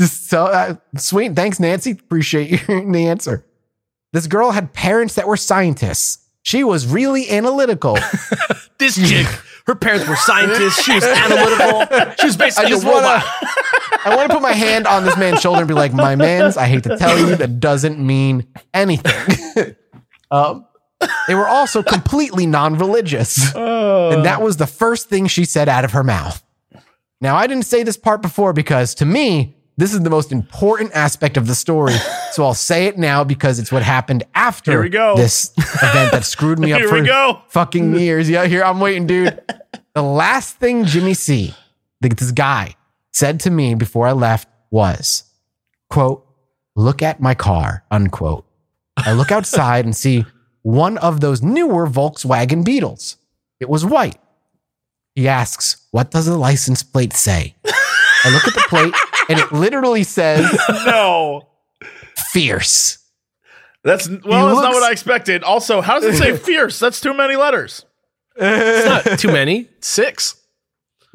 [0.07, 1.35] so uh, sweet.
[1.35, 1.91] Thanks, Nancy.
[1.91, 2.57] Appreciate you,
[2.91, 3.45] the answer.
[4.13, 6.25] This girl had parents that were scientists.
[6.41, 7.97] She was really analytical.
[8.79, 9.27] This chick,
[9.67, 10.81] her parents were scientists.
[10.83, 12.13] She was analytical.
[12.17, 13.03] She was basically I just a robot.
[13.03, 14.09] want to.
[14.09, 16.55] I want to put my hand on this man's shoulder and be like, "My man's,
[16.55, 19.75] I hate to tell you, that doesn't mean anything."
[20.31, 20.65] um,
[21.27, 25.91] they were also completely non-religious, and that was the first thing she said out of
[25.91, 26.41] her mouth.
[27.19, 30.91] Now, I didn't say this part before because to me, this is the most important
[30.93, 31.95] aspect of the story.
[32.31, 35.15] So I'll say it now because it's what happened after Here we go.
[35.17, 37.41] this event that screwed me up Here for we go.
[37.49, 38.29] fucking years.
[38.29, 39.41] Yeah, here I'm waiting, dude.
[39.95, 41.55] the last thing Jimmy C,
[41.99, 42.75] this guy,
[43.11, 45.23] said to me before I left was,
[45.89, 46.23] quote,
[46.75, 48.45] look at my car, unquote.
[48.95, 50.23] I look outside and see
[50.61, 53.17] one of those newer Volkswagen Beetles.
[53.59, 54.19] It was white.
[55.15, 57.55] He asks, what does the license plate say?
[57.65, 58.93] I look at the plate
[59.29, 60.45] and it literally says
[60.85, 61.47] No.
[62.31, 62.97] fierce.
[63.83, 65.43] That's well, that's not what I expected.
[65.43, 66.79] Also, how does it say fierce?
[66.79, 67.85] That's too many letters.
[68.35, 69.69] It's not too many.
[69.79, 70.35] Six.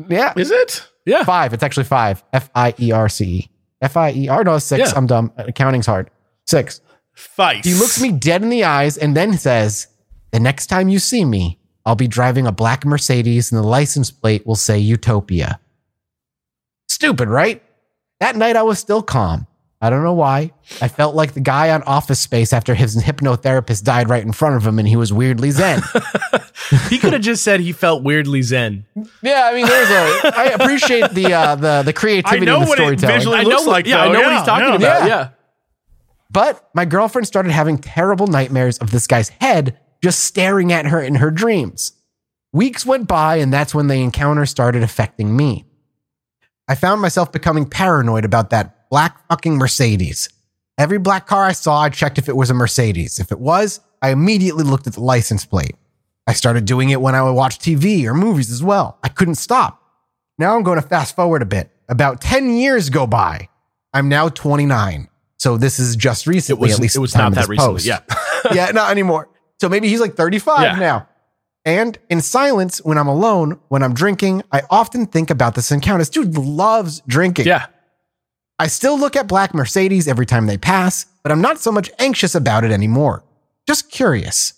[0.09, 0.33] Yeah.
[0.37, 0.87] Is it?
[1.05, 1.25] Yeah.
[1.25, 1.53] Five.
[1.53, 2.25] It's actually five.
[2.33, 3.51] F I E R C E.
[3.83, 4.45] F I E R.
[4.45, 4.91] No, six.
[4.91, 4.97] Yeah.
[4.97, 5.31] I'm dumb.
[5.37, 6.11] Accounting's hard.
[6.47, 6.81] Six.
[7.17, 7.65] Feist.
[7.65, 9.87] He looks me dead in the eyes and then says,
[10.33, 14.11] The next time you see me, I'll be driving a black Mercedes and the license
[14.11, 15.61] plate will say Utopia.
[16.89, 17.63] Stupid, right?
[18.21, 19.47] That night I was still calm.
[19.81, 20.53] I don't know why.
[20.81, 24.57] I felt like the guy on Office Space after his hypnotherapist died right in front
[24.57, 25.83] of him and he was weirdly zen.
[26.89, 28.87] He could have just said he felt weirdly zen.
[29.23, 30.33] yeah, I mean, there's a.
[30.35, 33.51] I appreciate the uh, the the creativity I know the what it visually I know
[33.51, 33.87] looks like.
[33.87, 34.13] yeah, I though.
[34.15, 34.75] know what he's talking yeah.
[34.77, 35.01] about.
[35.03, 35.07] Yeah.
[35.07, 35.29] Yeah.
[36.31, 41.01] But my girlfriend started having terrible nightmares of this guy's head just staring at her
[41.03, 41.93] in her dreams.
[42.53, 45.67] Weeks went by, and that's when the encounter started affecting me.
[46.69, 50.29] I found myself becoming paranoid about that black fucking Mercedes.
[50.79, 53.21] Every black car I saw, I checked if it was a Mercedes.
[53.21, 55.77] If it was, I immediately looked at the license plate.
[56.27, 58.99] I started doing it when I would watch TV or movies as well.
[59.03, 59.81] I couldn't stop.
[60.39, 61.71] Now I'm going to fast forward a bit.
[61.89, 63.49] About 10 years go by.
[63.93, 65.09] I'm now 29.
[65.39, 67.75] So this is just recently, It was, at least it was not that recently.
[67.75, 67.87] post.
[67.87, 68.01] Yeah.
[68.53, 69.29] yeah, not anymore.
[69.61, 70.75] So maybe he's like 35 Yeah.
[70.77, 71.09] now.
[71.65, 75.99] And in silence, when I'm alone, when I'm drinking, I often think about this encounter.
[75.99, 77.47] This dude loves drinking.
[77.47, 77.67] Yeah.
[78.59, 81.91] I still look at black Mercedes every time they pass, but I'm not so much
[81.99, 83.25] anxious about it anymore.
[83.67, 84.53] Just curious.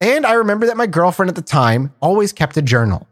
[0.00, 3.06] And I remember that my girlfriend at the time always kept a journal.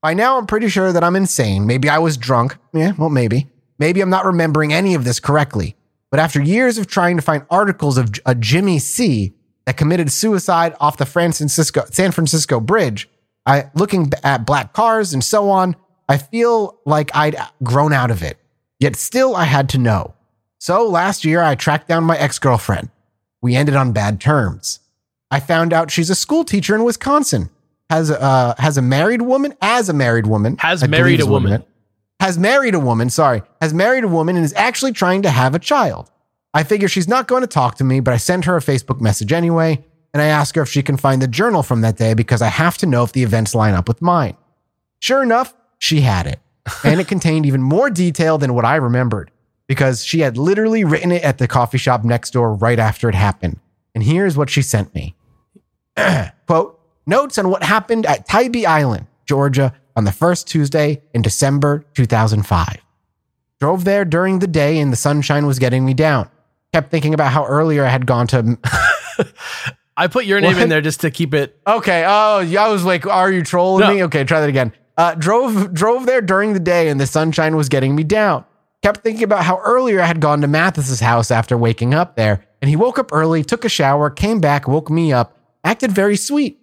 [0.00, 1.66] By now, I'm pretty sure that I'm insane.
[1.66, 2.56] Maybe I was drunk.
[2.72, 3.46] Yeah, well, maybe.
[3.78, 5.76] Maybe I'm not remembering any of this correctly.
[6.10, 9.32] But after years of trying to find articles of a Jimmy C
[9.66, 13.08] that committed suicide off the San Francisco, San Francisco Bridge,
[13.46, 15.76] I looking at black cars and so on,
[16.08, 18.38] I feel like I'd grown out of it.
[18.78, 20.14] Yet still, I had to know.
[20.58, 22.90] So last year, I tracked down my ex girlfriend.
[23.40, 24.80] We ended on bad terms.
[25.30, 27.50] I found out she's a school teacher in Wisconsin.
[27.90, 30.56] Has uh has a married woman as a married woman.
[30.58, 31.64] Has I married a it woman.
[32.20, 33.42] Has married a woman, sorry.
[33.60, 36.10] Has married a woman and is actually trying to have a child.
[36.54, 39.00] I figure she's not going to talk to me, but I send her a Facebook
[39.00, 42.14] message anyway, and I ask her if she can find the journal from that day
[42.14, 44.36] because I have to know if the events line up with mine.
[44.98, 46.40] Sure enough, she had it.
[46.84, 49.32] And it contained even more detail than what I remembered
[49.66, 53.14] because she had literally written it at the coffee shop next door right after it
[53.14, 53.58] happened.
[53.94, 55.16] And here's what she sent me.
[56.46, 61.84] Quote, notes on what happened at Tybee Island, Georgia on the first Tuesday in December
[61.94, 62.76] 2005.
[63.60, 66.28] Drove there during the day and the sunshine was getting me down.
[66.72, 68.58] Kept thinking about how earlier I had gone to.
[69.96, 70.62] I put your name What?
[70.62, 71.58] in there just to keep it.
[71.66, 72.04] Okay.
[72.06, 73.94] Oh, yeah, I was like, are you trolling No.
[73.94, 74.04] me?
[74.04, 74.72] Okay, try that again.
[74.96, 78.44] Uh, drove drove there during the day and the sunshine was getting me down.
[78.82, 82.44] Kept thinking about how earlier I had gone to Mathis's house after waking up there,
[82.60, 86.16] and he woke up early, took a shower, came back, woke me up, acted very
[86.16, 86.58] sweet.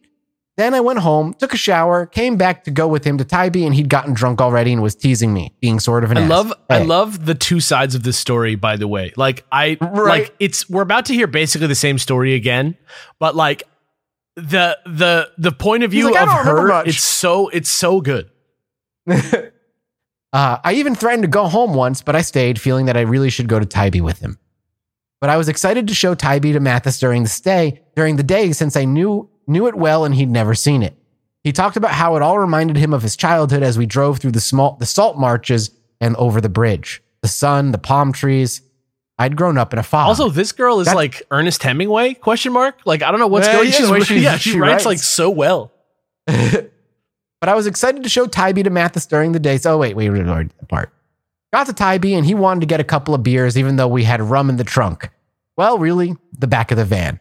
[0.59, 3.65] Then I went home, took a shower, came back to go with him to Tybee,
[3.65, 6.29] and he'd gotten drunk already and was teasing me, being sort of an I ass.
[6.29, 9.13] love I love the two sides of this story, by the way.
[9.15, 10.19] Like I Right.
[10.19, 12.75] like it's we're about to hear basically the same story again,
[13.19, 13.63] but like
[14.35, 18.01] the the the point of view like, "I of her, much." it's so it's so
[18.01, 18.29] good.
[20.31, 23.31] Uh, I even threatened to go home once, but I stayed, feeling that I really
[23.31, 24.37] should go to Tybee with him.
[25.21, 28.51] But I was excited to show Tybee to Mathis during the stay, during the day,
[28.51, 30.95] since I knew knew it well and he'd never seen it.
[31.43, 34.31] He talked about how it all reminded him of his childhood as we drove through
[34.31, 37.01] the small the salt marches and over the bridge.
[37.21, 38.61] the sun, the palm trees.
[39.17, 40.07] I'd grown up in a fog.
[40.07, 42.13] Also, this girl is That- like Ernest Hemingway?
[42.13, 42.79] Question mark.
[42.85, 43.67] Like I don't know what's going.
[43.67, 44.85] yeah, she's, she- yeah, she, she writes writes.
[44.85, 45.71] like so well.
[47.41, 49.57] But I was excited to show Tybee to Mathis during the day.
[49.57, 50.91] So, oh, wait, wait, wait, wait, part.
[51.53, 54.03] Got to Tybee and he wanted to get a couple of beers, even though we
[54.03, 55.09] had rum in the trunk.
[55.55, 57.19] Well, really, the back of the van.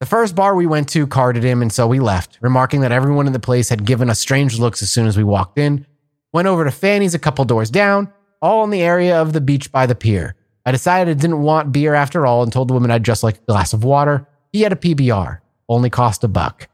[0.00, 3.26] The first bar we went to carded him, and so we left, remarking that everyone
[3.26, 5.84] in the place had given us strange looks as soon as we walked in.
[6.32, 9.72] Went over to Fanny's a couple doors down, all in the area of the beach
[9.72, 10.36] by the pier.
[10.64, 13.38] I decided I didn't want beer after all and told the woman I'd just like
[13.38, 14.28] a glass of water.
[14.52, 16.68] He had a PBR, only cost a buck.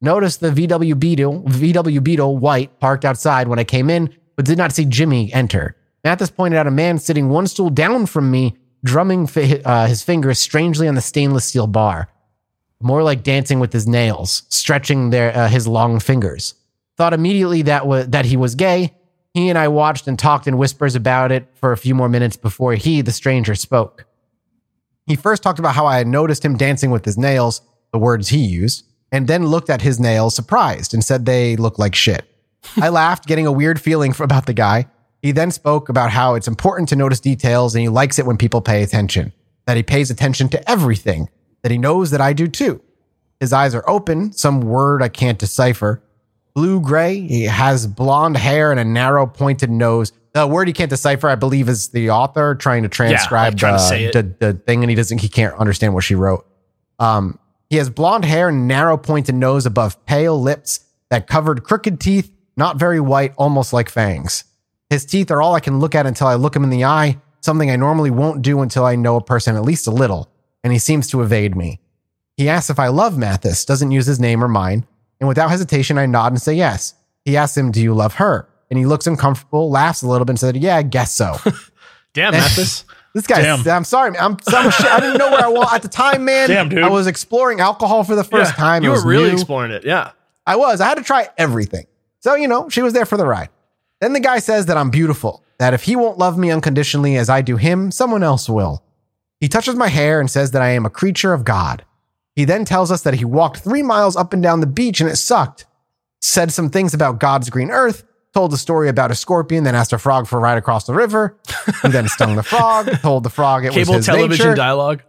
[0.00, 4.58] Noticed the VW Beetle, VW Beetle white parked outside when I came in, but did
[4.58, 5.76] not see Jimmy enter.
[6.04, 10.02] Mathis pointed out a man sitting one stool down from me, drumming fi- uh, his
[10.02, 12.08] fingers strangely on the stainless steel bar,
[12.82, 16.54] more like dancing with his nails, stretching their uh, his long fingers.
[16.96, 18.92] Thought immediately that was that he was gay.
[19.34, 22.36] He and I watched and talked in whispers about it for a few more minutes
[22.36, 24.06] before he, the stranger, spoke.
[25.06, 28.28] He first talked about how I had noticed him dancing with his nails, the words
[28.28, 32.24] he used, and then looked at his nails surprised and said they look like shit.
[32.76, 34.86] I laughed, getting a weird feeling about the guy.
[35.20, 38.36] He then spoke about how it's important to notice details and he likes it when
[38.36, 39.32] people pay attention,
[39.66, 41.28] that he pays attention to everything,
[41.62, 42.80] that he knows that I do too.
[43.40, 46.02] His eyes are open, some word I can't decipher.
[46.54, 50.12] Blue gray, he has blonde hair and a narrow pointed nose.
[50.34, 53.78] The word he can't decipher, I believe, is the author trying to transcribe trying the-
[54.08, 54.12] it.
[54.12, 56.46] the, the thing, and he doesn't, he can't understand what she wrote.
[56.98, 57.38] Um,
[57.70, 62.30] he has blonde hair and narrow pointed nose above pale lips that covered crooked teeth,
[62.56, 64.44] not very white, almost like fangs.
[64.90, 67.18] His teeth are all I can look at until I look him in the eye,
[67.40, 70.30] something I normally won't do until I know a person at least a little,
[70.64, 71.80] and he seems to evade me.
[72.36, 74.86] He asks if I love Mathis, doesn't use his name or mine,
[75.20, 76.94] and without hesitation, I nod and say yes.
[77.24, 78.48] He asks him, Do you love her?
[78.70, 81.36] And he looks uncomfortable, laughs a little bit, and said, Yeah, I guess so.
[82.14, 82.84] Damn, Mathis.
[83.14, 83.68] This guy, Damn.
[83.68, 84.22] I'm sorry, man.
[84.22, 84.86] I'm, I'm shit.
[84.86, 86.48] I didn't know where I was at the time, man.
[86.48, 86.82] Damn, dude.
[86.82, 88.82] I was exploring alcohol for the first Yeah, time.
[88.82, 89.34] It You were really new.
[89.34, 89.84] exploring it.
[89.84, 90.12] Yeah.
[90.46, 90.80] I was.
[90.80, 91.84] I had to try everything.
[92.20, 93.50] So, you know, she was there for the ride.
[94.00, 97.28] Then the guy says that I'm beautiful, that if he won't love me unconditionally as
[97.28, 98.82] I do him, someone else will.
[99.42, 101.84] He touches my hair and says that I am a creature of God.
[102.36, 105.10] He then tells us that he walked three miles up and down the beach and
[105.10, 105.66] it sucked.
[106.20, 109.92] Said some things about God's green earth, told a story about a scorpion, then asked
[109.92, 111.36] a frog for a ride across the river.
[111.82, 114.54] He then stung the frog, told the frog it Cable was his television nature.
[114.54, 115.02] dialogue.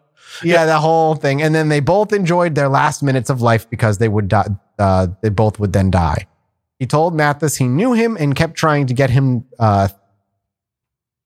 [0.44, 1.44] Yeah, the whole thing.
[1.44, 4.48] And then they both enjoyed their last minutes of life because they would die.
[4.80, 6.26] Uh, they both would then die.
[6.80, 9.90] He told Mathis he knew him and kept trying to get him, uh,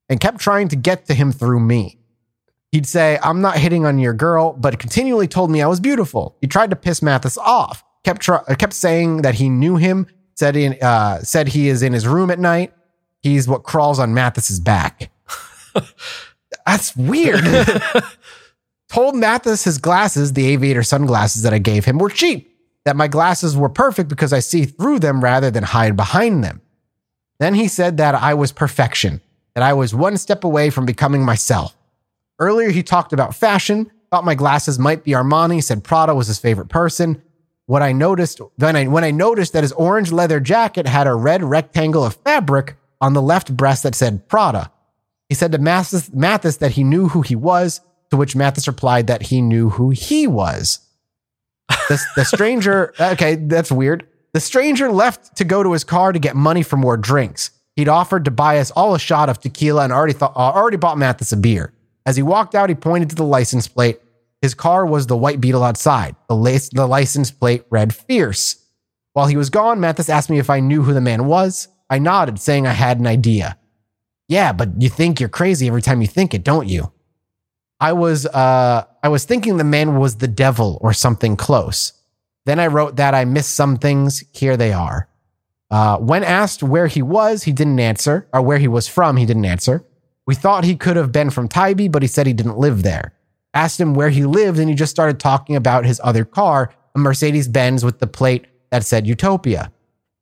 [0.10, 1.97] and kept trying to get to him through me.
[2.72, 6.38] He'd say, I'm not hitting on your girl, but continually told me I was beautiful.
[6.42, 10.56] He tried to piss Mathis off, kept, uh, kept saying that he knew him, said,
[10.56, 12.74] in, uh, said he is in his room at night.
[13.22, 15.12] He's what crawls on Mathis's back.
[16.66, 17.44] That's weird.
[18.90, 22.54] told Mathis his glasses, the aviator sunglasses that I gave him, were cheap.
[22.86, 26.62] That my glasses were perfect because I see through them rather than hide behind them.
[27.40, 29.22] Then he said that I was perfection,
[29.54, 31.77] that I was one step away from becoming myself.
[32.40, 36.40] Earlier, he talked about fashion, thought my glasses might be Armani, said Prada was his
[36.40, 37.22] favorite person.
[37.66, 41.14] What I noticed when I, when I noticed that his orange leather jacket had a
[41.14, 44.72] red rectangle of fabric on the left breast that said Prada.
[45.30, 49.08] He said to Mathis, Mathis that he knew who he was, to which Mathis replied
[49.08, 50.80] that he knew who he was.
[51.68, 54.08] The, the stranger, okay, that's weird.
[54.34, 57.52] The stranger left to go to his car to get money for more drinks.
[57.76, 60.78] He'd offered to buy us all a shot of tequila and already thought, uh, already
[60.78, 61.74] bought Mathis a beer.
[62.08, 64.00] As he walked out, he pointed to the license plate.
[64.42, 66.16] His car was the white beetle outside.
[66.30, 68.64] The, the license plate read fierce.
[69.12, 71.68] While he was gone, Mathis asked me if I knew who the man was.
[71.90, 73.58] I nodded, saying I had an idea.
[74.30, 76.94] Yeah, but you think you're crazy every time you think it, don't you?
[77.80, 81.94] I was uh I was thinking the man was the devil or something close.
[82.46, 84.24] Then I wrote that I missed some things.
[84.32, 85.10] Here they are.
[85.70, 89.26] Uh, when asked where he was, he didn't answer, or where he was from, he
[89.26, 89.84] didn't answer.
[90.28, 93.14] We thought he could have been from Tybee, but he said he didn't live there.
[93.54, 97.00] Asked him where he lived, and he just started talking about his other car, a
[97.00, 99.72] Mercedes Benz with the plate that said Utopia.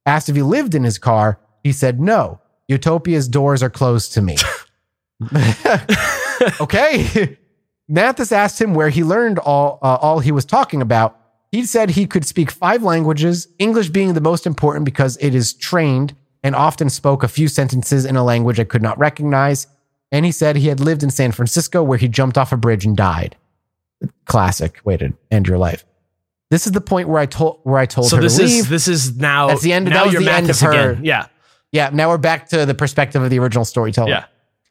[0.05, 2.39] Asked if he lived in his car, he said no.
[2.67, 4.37] Utopia's doors are closed to me.
[6.61, 7.37] okay.
[7.87, 11.19] Mathis asked him where he learned all uh, all he was talking about.
[11.51, 15.53] He said he could speak five languages, English being the most important because it is
[15.53, 19.67] trained, and often spoke a few sentences in a language I could not recognize.
[20.15, 22.85] And he said he had lived in San Francisco where he jumped off a bridge
[22.85, 23.35] and died.
[24.25, 25.83] Classic way to end your life.
[26.51, 28.51] This is the point where I told where I told So her this to is
[28.53, 28.69] leave.
[28.69, 30.91] this is now That's the end- Now that was you're the end of her.
[30.91, 31.03] again.
[31.03, 31.27] Yeah.
[31.71, 34.09] yeah, now we're back to the perspective of the original storyteller.
[34.09, 34.25] Yeah.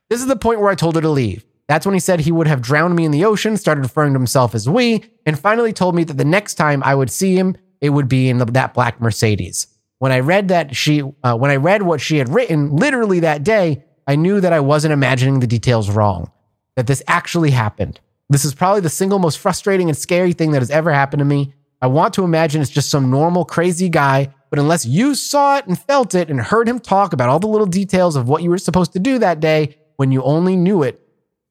[0.09, 1.45] This is the point where I told her to leave.
[1.67, 4.19] That's when he said he would have drowned me in the ocean, started referring to
[4.19, 7.57] himself as we, and finally told me that the next time I would see him,
[7.81, 9.67] it would be in the, that black Mercedes.
[9.99, 13.43] When I read that she, uh, when I read what she had written, literally that
[13.45, 16.31] day, I knew that I wasn't imagining the details wrong.
[16.77, 18.01] That this actually happened.
[18.29, 21.25] This is probably the single most frustrating and scary thing that has ever happened to
[21.25, 21.55] me.
[21.81, 25.67] I want to imagine it's just some normal, crazy guy, but unless you saw it
[25.67, 28.51] and felt it and heard him talk about all the little details of what you
[28.51, 31.01] were supposed to do that day when you only knew it,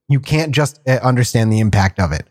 [0.10, 2.28] you can't just uh, understand the impact of it.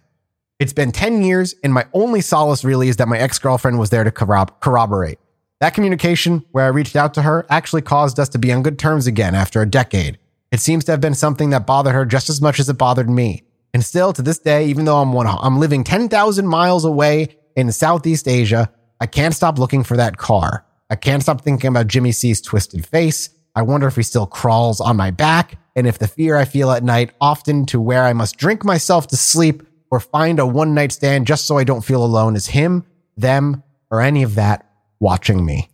[0.58, 3.90] It's been 10 years, and my only solace really is that my ex girlfriend was
[3.90, 5.18] there to corrob- corroborate.
[5.62, 8.80] That communication, where I reached out to her, actually caused us to be on good
[8.80, 10.18] terms again after a decade.
[10.50, 13.08] It seems to have been something that bothered her just as much as it bothered
[13.08, 13.44] me.
[13.72, 17.70] And still to this day, even though I'm one, I'm living 10,000 miles away in
[17.70, 20.66] Southeast Asia, I can't stop looking for that car.
[20.90, 23.30] I can't stop thinking about Jimmy C's twisted face.
[23.54, 26.72] I wonder if he still crawls on my back and if the fear I feel
[26.72, 30.74] at night, often to where I must drink myself to sleep or find a one
[30.74, 32.84] night stand just so I don't feel alone, is him,
[33.16, 34.66] them, or any of that
[35.02, 35.68] watching me.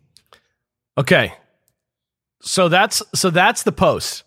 [0.97, 1.33] Okay.
[2.41, 4.25] So that's so that's the post.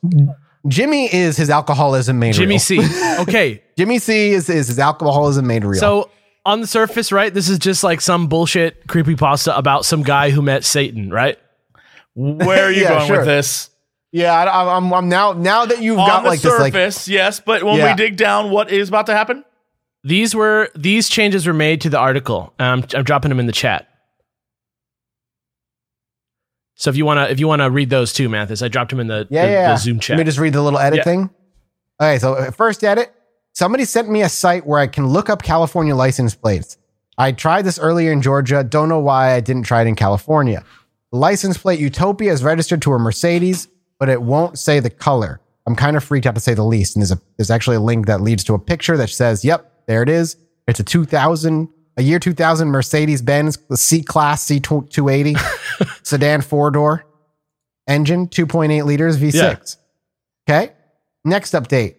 [0.68, 2.60] Jimmy is his alcoholism made Jimmy real.
[2.60, 2.80] C.
[3.22, 3.64] Okay.
[3.78, 5.80] Jimmy C is, is his alcoholism made real.
[5.80, 6.10] So
[6.46, 10.42] on the surface, right, this is just like some bullshit creepypasta about some guy who
[10.42, 11.38] met Satan, right?
[12.14, 13.18] Where are you Yeah, going sure.
[13.18, 13.70] with this?
[14.12, 17.08] yeah, I, I'm, I'm now now that you've On got the like this like surface,
[17.08, 17.92] yes, but when Yeah.
[17.92, 19.44] we dig down, what is about to happen?
[20.04, 22.54] These were these changes were made to the article.
[22.60, 23.88] Um, I'm dropping them in the chat.
[26.82, 29.06] So if you wanna if you wanna read those too, Mathis, I dropped them in
[29.06, 29.68] the, yeah, the, yeah.
[29.74, 30.18] the Zoom chat.
[30.18, 31.04] Let me just read the little edit Yeah.
[31.04, 31.30] thing.
[32.02, 33.14] Okay, so uh, first edit.
[33.54, 36.80] Somebody sent me a site where I can look up California license plates.
[37.20, 38.64] I tried this earlier in Georgia.
[38.64, 40.64] Don't know why I didn't try it in California.
[41.12, 43.68] The license plate Utopia is registered to a Mercedes,
[44.00, 45.40] but it won't say the color.
[45.68, 46.96] I'm kind of freaked out to say the least.
[46.96, 49.72] And there's a there's actually a link that leads to a picture that says, "Yep,
[49.86, 50.36] there it is.
[50.68, 55.38] It's a 2000, a year 2000 Mercedes Benz the C Class C280
[56.06, 57.06] sedan four door
[57.88, 59.78] engine, 2.8 liters V6.
[60.48, 60.72] Okay.
[61.26, 61.96] Next update.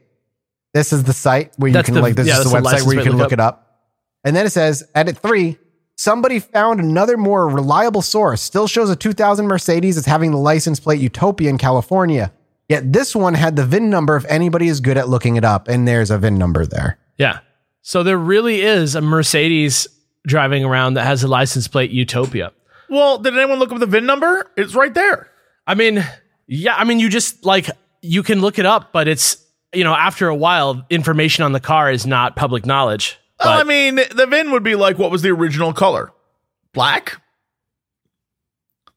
[0.74, 2.86] This is the site where you That's can the- like this yeah, is the website
[2.86, 3.80] where you can plate look it up.
[4.24, 5.59] And then it says edit three.
[5.97, 8.40] Somebody found another more reliable source.
[8.40, 12.32] Still shows a 2000 Mercedes as having the license plate Utopia in California.
[12.68, 15.68] Yet this one had the VIN number if anybody is good at looking it up.
[15.68, 16.99] And there's a VIN number there.
[17.18, 17.40] yeah.
[17.83, 19.87] So there really is a Mercedes
[20.26, 22.53] driving around that has a license plate Utopia.
[22.89, 24.51] Well, did anyone look up the VIN number?
[24.57, 25.28] It's right there.
[25.66, 26.05] I mean,
[26.47, 27.68] yeah, I mean, you just like
[28.03, 29.37] you can look it up, but it's
[29.72, 33.18] you know after a while, information on the car is not public knowledge.
[33.39, 36.12] But Well, I mean, the VIN would be like, what was the original color?
[36.72, 37.20] Black?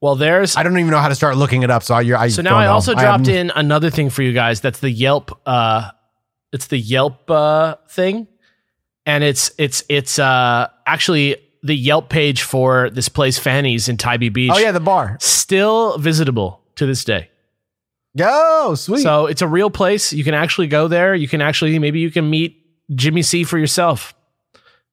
[0.01, 1.81] well, there's I don't even know how to start looking it up.
[1.81, 2.73] So I, I so now don't I know.
[2.73, 4.61] also I dropped am- in another thing for you guys.
[4.61, 5.39] That's the Yelp.
[5.47, 5.89] Uh,
[6.51, 8.27] it's the Yelp uh, thing,
[9.05, 14.29] and it's it's it's uh actually the Yelp page for this place Fanny's in Tybee
[14.29, 14.51] Beach.
[14.53, 15.17] Oh yeah, the bar.
[15.19, 17.29] still visitable to this day.
[18.13, 19.01] Yo, sweet.
[19.01, 20.13] So it's a real place.
[20.13, 21.15] You can actually go there.
[21.15, 24.13] You can actually maybe you can meet Jimmy C for yourself.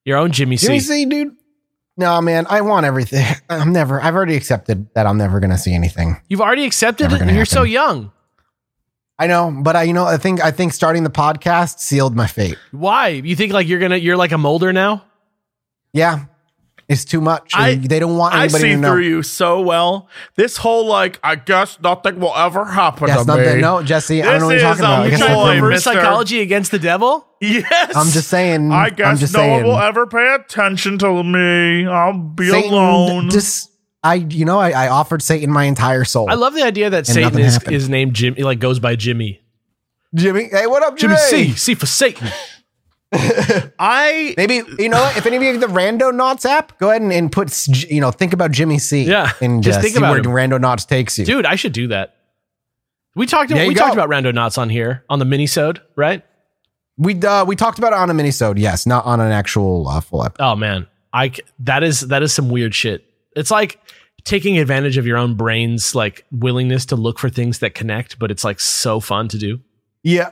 [0.04, 1.04] Your own Jimmy, Jimmy C.
[1.04, 1.36] C, dude.
[1.96, 3.24] No, man, I want everything.
[3.50, 4.00] I'm never.
[4.00, 6.20] I've already accepted that I'm never gonna see anything.
[6.28, 8.10] You've already accepted it, and you're so young.
[9.22, 12.26] I know, but I, you know, I think I think starting the podcast sealed my
[12.26, 12.56] fate.
[12.72, 13.08] Why?
[13.08, 15.04] You think like you're gonna you're like a Mulder now?
[15.92, 16.24] Yeah,
[16.88, 17.52] it's too much.
[17.54, 18.88] I- they don't want I anybody see to know.
[18.88, 20.08] I see through you so well.
[20.36, 23.60] This whole, like, I guess nothing will ever happen Yes, to not me.
[23.60, 24.22] no, Jesse.
[24.22, 25.06] I don't know what you're talking about.
[25.06, 27.26] Um, I boy, Trying to reverse psychology against the devil?
[27.40, 27.94] Yes.
[27.96, 28.70] I'm just saying.
[28.72, 29.52] I I'm guess just no saying.
[29.52, 31.86] one will ever pay attention to me.
[31.86, 33.30] I'll be Satan alone.
[33.30, 33.70] Just
[34.02, 36.28] I, you know, I, I offered Satan my entire soul.
[36.28, 37.76] I love the idea that Satan nothing is, happened.
[37.76, 39.40] is named Jim like goes by Jimmy.
[40.14, 40.48] Jimmy.
[40.50, 41.14] Hey, what up, Jimmy?
[41.30, 41.56] Jimmy C.
[41.56, 42.28] C for Satan.
[43.14, 45.16] I Maybe you know what?
[45.16, 48.10] If any of you have the Randonauts app, go ahead and, and put you know
[48.10, 49.04] think about Jimmy C.
[49.04, 50.50] Yeah, and just uh, think see about where him.
[50.50, 51.26] Randonauts takes you.
[51.26, 52.16] Dude, I should do that.
[53.14, 56.24] We talked There we you talked about Randonauts on here on the minisode, right?
[56.96, 60.00] We uh, we talked about it on a minisode, yes, not on an actual uh,
[60.00, 60.44] full episode.
[60.44, 63.04] Oh man, I that is that is some weird shit.
[63.36, 63.78] It's like
[64.24, 68.30] taking advantage of your own brain's like willingness to look for things that connect, but
[68.30, 69.60] it's like so fun to do.
[70.02, 70.30] Yeah,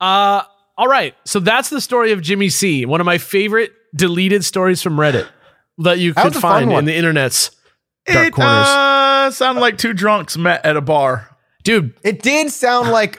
[0.00, 0.42] Uh,
[0.78, 1.14] all right.
[1.24, 2.84] So that's the story of Jimmy C.
[2.84, 5.26] One of my favorite deleted stories from Reddit
[5.78, 7.50] that you could was a fun find in the internet's
[8.06, 8.66] dark it corners.
[8.66, 11.34] uh, sounded like two drunks met at a bar.
[11.64, 13.18] Dude, it did sound like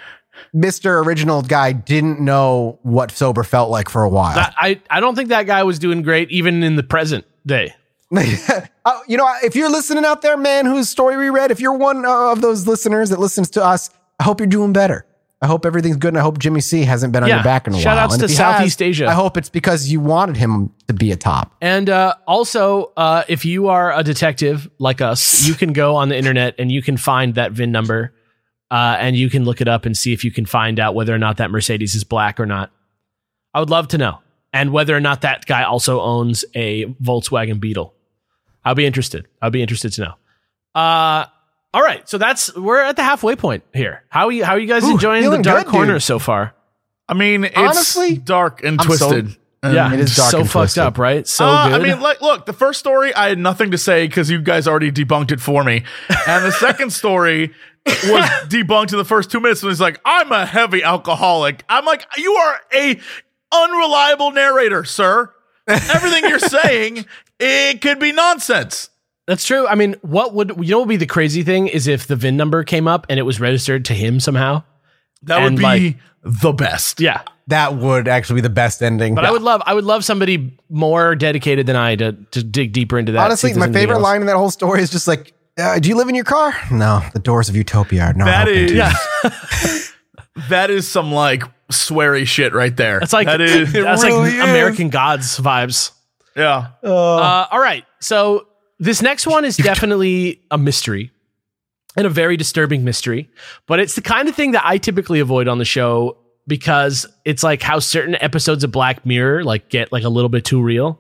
[0.53, 4.35] Mister Original Guy didn't know what sober felt like for a while.
[4.35, 7.73] that, I I don't think that guy was doing great even in the present day.
[8.85, 11.73] Uh, you know, if you're listening out there, man, whose story we read, if you're
[11.73, 15.05] one uh, of those listeners that listens to us, I hope you're doing better.
[15.41, 17.35] I hope everything's good, and I hope Jimmy C hasn't been on Yeah.
[17.35, 18.05] your back in a Shout while.
[18.05, 19.07] outs And to Southeast has, Asia.
[19.07, 21.53] I hope it's because you wanted him to be a top.
[21.61, 26.07] And uh, also, uh, if you are a detective like us, you can go on
[26.07, 28.13] the internet and you can find that VIN number,
[28.71, 31.13] uh, and you can look it up and see if you can find out whether
[31.13, 32.71] or not that Mercedes is black or not.
[33.53, 34.19] I would love to know,
[34.53, 37.93] and whether or not that guy also owns a Volkswagen Beetle.
[38.67, 39.27] I'll be interested.
[39.41, 40.13] I'll be interested to know.
[40.75, 41.25] Uh,
[41.73, 44.03] all right, so that's we're at the halfway point here.
[44.09, 44.43] How are you?
[44.45, 46.03] How are you guys Ooh, enjoying the dark good, corner dude.
[46.03, 46.53] so far?
[47.09, 49.37] I mean, it's Honestly, dark and I'm so- twisted.
[49.63, 50.83] And- yeah, it is dark so and fucked twisted.
[50.83, 51.27] up, right?
[51.27, 51.81] So Uh, good.
[51.81, 54.67] I mean, like, look, the first story, I had nothing to say because you guys
[54.67, 55.83] already debunked it for me.
[56.27, 57.53] And the second story
[57.85, 57.95] was
[58.49, 59.63] debunked in the first two minutes.
[59.63, 61.63] And he's like, I'm a heavy alcoholic.
[61.67, 62.99] I'm like, you are a
[63.51, 65.33] unreliable narrator, sir.
[65.67, 67.05] Everything you're saying,
[67.39, 68.89] it could be nonsense.
[69.27, 69.67] That's true.
[69.67, 70.79] I mean, what would you know?
[70.79, 73.23] What would be the crazy thing is if the VIN number came up and it
[73.23, 74.63] was registered to him somehow.
[75.23, 76.99] That would be like- the best.
[77.01, 79.15] Yeah, That would actually be the best ending.
[79.15, 82.71] but I would love, I would love somebody more dedicated than I to to dig
[82.73, 83.25] deeper into that.
[83.25, 84.03] Honestly, my favorite else.
[84.03, 86.53] line in that whole story is just like, uh, "Do you live in your car?
[86.71, 88.77] No, the doors of Utopia are not That open is, to.
[88.77, 88.93] Yeah,
[90.49, 92.99] that is some like sweary shit right there.
[92.99, 94.39] that's like that is, that's really like is.
[94.49, 95.91] American Gods vibes.
[96.37, 96.69] Yeah.
[96.83, 98.47] Uh, all right, so
[98.79, 101.11] this next one is definitely a mystery
[101.95, 103.29] and a very disturbing mystery,
[103.65, 106.17] but it's the kind of thing that I typically avoid on the show
[106.47, 110.45] because it's like how certain episodes of Black Mirror like get like a little bit
[110.45, 110.99] too real.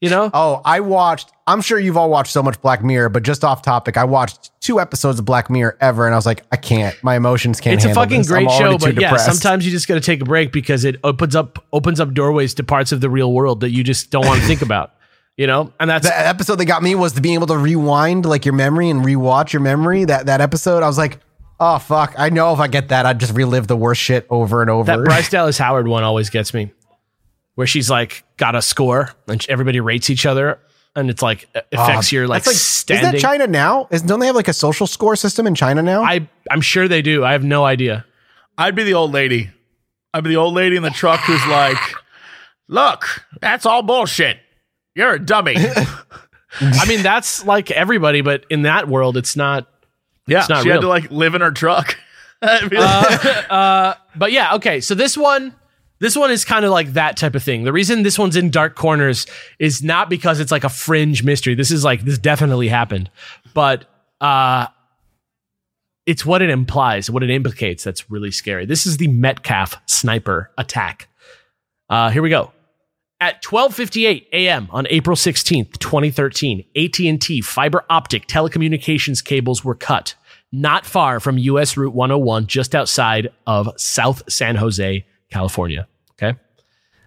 [0.00, 0.30] You know?
[0.34, 1.32] Oh, I watched.
[1.46, 4.50] I'm sure you've all watched so much Black Mirror, but just off topic, I watched
[4.60, 6.94] two episodes of Black Mirror ever, and I was like, I can't.
[7.02, 7.76] My emotions can't.
[7.76, 8.28] It's a fucking this.
[8.28, 9.26] great show, but yeah, depressed.
[9.26, 12.52] sometimes you just got to take a break because it opens up opens up doorways
[12.54, 14.92] to parts of the real world that you just don't want to think about.
[15.36, 18.24] You know, and that's the episode that got me was the being able to rewind
[18.24, 20.04] like your memory and rewatch your memory.
[20.04, 21.20] That that episode, I was like,
[21.60, 22.14] oh fuck.
[22.18, 24.96] I know if I get that, I'd just relive the worst shit over and over.
[24.96, 26.72] that Bryce Dallas Howard one always gets me,
[27.56, 30.60] where she's like got a score and everybody rates each other,
[30.94, 33.16] and it's like ah, affects your like, That's like standing.
[33.16, 33.88] Is that China now?
[33.90, 36.02] Is don't they have like a social score system in China now?
[36.04, 37.24] I I'm sure they do.
[37.24, 38.06] I have no idea.
[38.56, 39.50] I'd be the old lady.
[40.14, 41.76] I'd be the old lady in the truck who's like,
[42.68, 44.38] "Look, that's all bullshit.
[44.94, 45.56] You're a dummy."
[46.60, 49.66] I mean, that's like everybody, but in that world, it's not.
[50.26, 50.76] yeah, not she real.
[50.76, 51.98] had to like live in her truck.
[52.42, 54.80] I'd be uh, uh, But yeah, okay.
[54.80, 55.54] So this one,
[55.98, 57.64] this one is kind of like that type of thing.
[57.64, 59.26] The reason this one's in dark corners
[59.58, 61.54] is not because it's like a fringe mystery.
[61.54, 63.10] This is like this definitely happened,
[63.54, 63.86] but
[64.20, 64.66] uh,
[66.04, 67.84] it's what it implies, what it implicates.
[67.84, 68.66] That's really scary.
[68.66, 71.08] This is the Metcalf sniper attack.
[71.88, 72.52] Uh, here we go.
[73.18, 74.68] At 12:58 a.m.
[74.70, 80.14] on April 16th, 2013, AT&T fiber optic telecommunications cables were cut
[80.52, 85.86] not far from US Route 101 just outside of South San Jose, California.
[86.12, 86.38] Okay?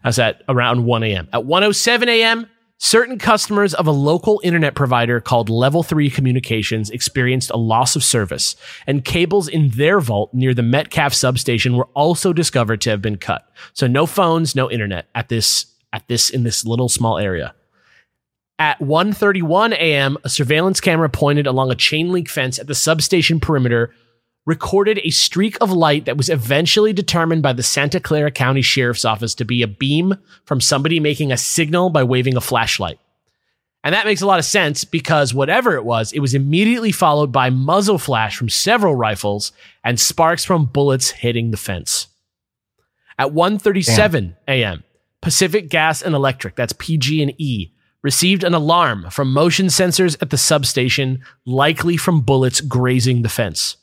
[0.04, 1.30] That's at around 1 a.m.
[1.34, 2.48] At 1:07 a.m.,
[2.78, 8.04] certain customers of a local internet provider called Level 3 Communications experienced a loss of
[8.04, 8.56] service,
[8.88, 13.18] and cables in their vault near the Metcalf substation were also discovered to have been
[13.18, 13.50] cut.
[13.74, 17.54] So no phones, no internet at this at this in this little small area.
[18.58, 23.40] At 1:31 a.m., a surveillance camera pointed along a chain link fence at the substation
[23.40, 23.94] perimeter
[24.46, 29.06] recorded a streak of light that was eventually determined by the Santa Clara County Sheriff's
[29.06, 30.16] Office to be a beam
[30.46, 33.00] from somebody making a signal by waving a flashlight.
[33.84, 37.32] And that makes a lot of sense because whatever it was, it was immediately followed
[37.32, 39.52] by muzzle flash from several rifles
[39.84, 42.08] and sparks from bullets hitting the fence.
[43.18, 44.84] At 1:37 a.m.,
[45.22, 47.72] Pacific Gas and Electric, that's PG&E,
[48.02, 53.78] received an alarm from motion sensors at the substation, likely from bullets grazing the fence.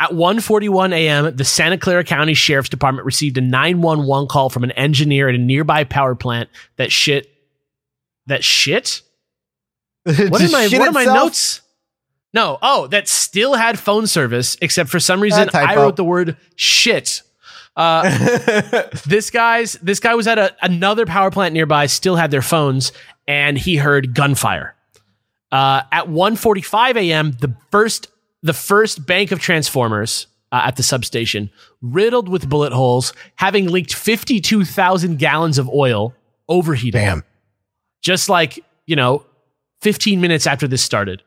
[0.00, 4.72] At 1:41 a.m., the Santa Clara County Sheriff's Department received a 911 call from an
[4.72, 7.30] engineer at a nearby power plant that shit
[8.26, 9.02] that shit
[10.04, 11.60] what are my what are my notes?
[12.32, 15.58] No, oh, that still had phone service, except for some reason Ah.
[15.58, 17.22] I wrote the word shit.
[17.76, 18.02] Uh,
[19.06, 22.92] this guy's this guy was at a, another power plant nearby, still had their phones,
[23.28, 24.74] and he heard gunfire.
[25.52, 28.08] Uh, at 1:45 a.m., the first
[28.42, 33.94] the first bank of transformers uh, at the substation, riddled with bullet holes, having leaked
[33.94, 36.14] 52,000 gallons of oil,
[36.50, 37.24] overheated Damn.
[38.02, 39.24] just like you know
[39.80, 41.22] 15 minutes after this started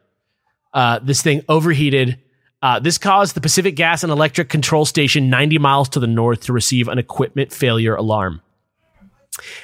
[0.74, 2.20] uh, this thing overheated
[2.61, 6.41] uh, this caused the pacific gas and electric control station 90 miles to the north
[6.41, 8.41] to receive an equipment failure alarm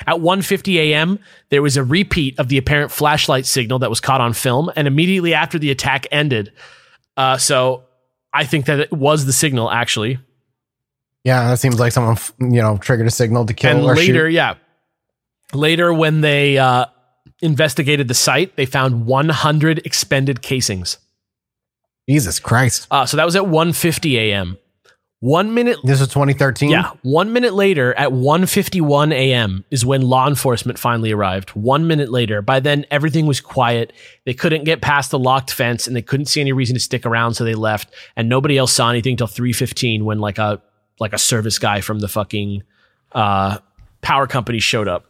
[0.07, 1.19] at 1:50 a.m.,
[1.49, 4.87] there was a repeat of the apparent flashlight signal that was caught on film, and
[4.87, 6.51] immediately after the attack ended,
[7.19, 7.83] uh, so
[8.31, 10.19] I think that it was the signal actually.
[11.25, 14.35] Yeah, that seems like someone you know triggered a signal to kill and later, shoot.
[14.35, 14.55] yeah,
[15.53, 16.85] later when they uh,
[17.41, 20.97] investigated the site, they found 100 expended casings.
[22.07, 22.87] Jesus Christ.
[22.89, 24.57] Uh, so that was at 1:50 a.m.
[25.21, 26.69] One minute This was 2013.
[26.69, 31.49] Yeah, one minute later, at 1:51 a.m., is when law enforcement finally arrived.
[31.49, 33.91] One minute later, by then everything was quiet.
[34.25, 37.05] They couldn't get past the locked fence, and they couldn't see any reason to stick
[37.05, 37.93] around, so they left.
[38.15, 40.61] And nobody else saw anything till 3:15 when like a
[41.01, 42.63] like a service guy from the fucking
[43.11, 43.57] uh,
[44.01, 45.05] power company showed up.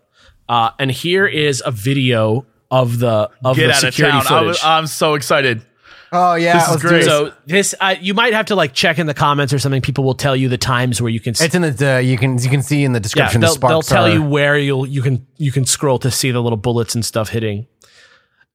[0.47, 4.25] Uh, and here is a video of the of Get the out of security town.
[4.25, 4.47] I footage.
[4.47, 5.63] was, I'm so excited.
[6.11, 6.53] Oh yeah.
[6.53, 7.03] This is let's great.
[7.05, 9.81] so this, uh, you might have to like check in the comments or something.
[9.81, 11.31] People will tell you the times where you can.
[11.39, 13.41] it's in the uh, you can you can see in the yeah, description.
[13.41, 16.09] they'll, the sparks they'll tell are- you where you'll you can you can scroll to
[16.09, 17.67] see the little bullets and stuff hitting.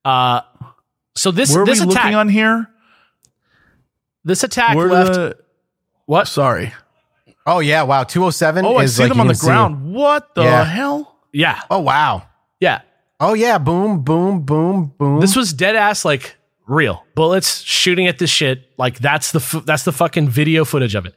[0.05, 0.41] Uh,
[1.17, 2.69] so this Where are we this attack looking on here?
[4.25, 5.37] this attack Where left the,
[6.07, 6.27] what?
[6.29, 6.73] Sorry.
[7.47, 7.83] Oh yeah.
[7.83, 8.05] Wow.
[8.05, 8.65] 207.
[8.65, 9.93] Oh, I is see like them on the can see- ground.
[9.95, 10.65] What the Yeah.
[10.65, 11.17] hell?
[11.33, 12.23] Yeah, Oh wow.
[12.61, 12.83] yeah.
[13.21, 13.59] Oh yeah.
[13.59, 14.03] Boom.
[14.03, 14.41] Boom.
[14.43, 14.93] Boom.
[14.99, 15.21] Boom.
[15.21, 16.37] This was dead ass like
[16.67, 18.71] real bullets shooting at this shit.
[18.79, 21.15] Like that's the f- that's the fucking video footage of it.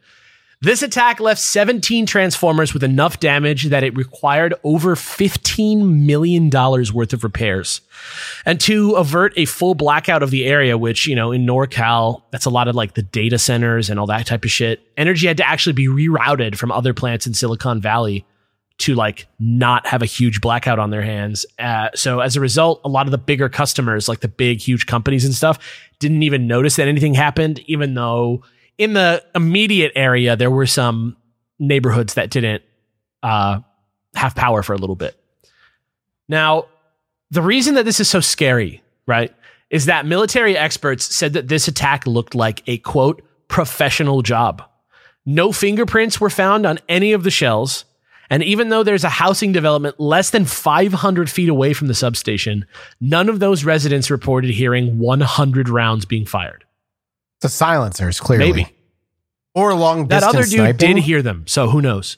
[0.60, 6.92] This attack left 17 transformers with enough damage that it required over 15 million dollars
[6.92, 7.82] worth of repairs.
[8.44, 12.46] And to avert a full blackout of the area, which, you know, in NorCal, that's
[12.46, 14.82] a lot of like the data centers and all that type of shit.
[14.98, 18.26] Energy had to actually be rerouted from other plants in Silicon Valley
[18.80, 21.46] to like not have a huge blackout on their hands.
[21.58, 24.86] Uh, so as a result, a lot of the bigger customers, like the big, huge
[24.86, 25.58] companies and stuff,
[26.00, 28.44] didn't even notice that anything happened, even though
[28.78, 31.18] in the immediate area there were some
[31.60, 32.62] neighborhoods that didn't
[33.24, 33.60] uh,
[34.16, 35.20] have power for a little bit.
[36.30, 36.66] Now,
[37.32, 39.34] the reason that this is so scary, right,
[39.70, 44.64] is that military experts said that this attack looked like a quote professional job.
[45.26, 47.86] No fingerprints were found on any of the shells.
[48.30, 52.66] And even though there's a housing development less than 500 feet away from the substation,
[53.00, 56.64] none of those residents reported hearing 100 rounds being fired.
[57.42, 58.52] the silencers clearly.
[58.52, 58.74] Maybe.
[59.56, 60.96] Or long That other dude sniping.
[60.96, 62.18] did hear them, so who knows?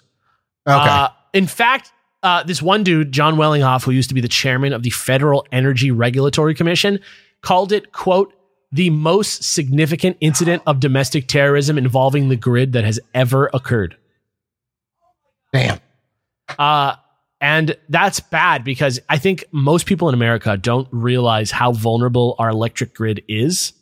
[0.67, 0.77] Okay.
[0.77, 1.91] Uh, in fact,
[2.23, 5.45] uh, this one dude, John Wellinghoff, who used to be the chairman of the Federal
[5.51, 6.99] Energy Regulatory Commission,
[7.41, 8.33] called it, quote,
[8.71, 13.95] the most significant incident of domestic terrorism involving the grid that has ever occurred.
[15.53, 15.79] Damn.
[16.57, 16.95] Uh,
[17.41, 22.49] and that's bad because I think most people in America don't realize how vulnerable our
[22.49, 23.73] electric grid is.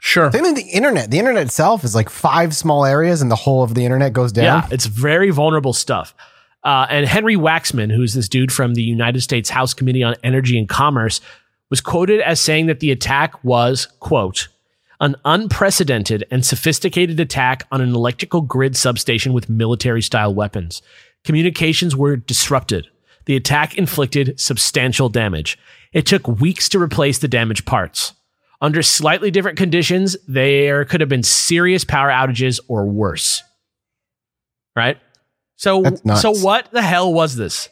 [0.00, 0.30] Sure.
[0.30, 1.10] Same thing the internet.
[1.10, 4.32] The internet itself is like five small areas, and the whole of the internet goes
[4.32, 4.44] down.
[4.44, 6.14] Yeah, it's very vulnerable stuff.
[6.62, 10.58] Uh, and Henry Waxman, who's this dude from the United States House Committee on Energy
[10.58, 11.20] and Commerce,
[11.70, 14.48] was quoted as saying that the attack was, quote,
[15.00, 20.82] an unprecedented and sophisticated attack on an electrical grid substation with military style weapons.
[21.24, 22.88] Communications were disrupted.
[23.26, 25.58] The attack inflicted substantial damage.
[25.92, 28.12] It took weeks to replace the damaged parts.
[28.60, 33.42] Under slightly different conditions, there could have been serious power outages or worse.
[34.76, 34.98] Right?
[35.56, 35.84] So
[36.16, 37.68] so what the hell was this?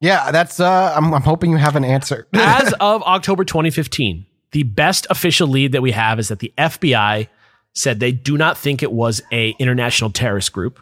[0.00, 0.60] Yeah, that's.
[0.60, 2.26] Uh, I'm, I'm hoping you have an answer.
[2.34, 7.28] As of October 2015, the best official lead that we have is that the FBI
[7.72, 10.80] said they do not think it was a international terrorist group.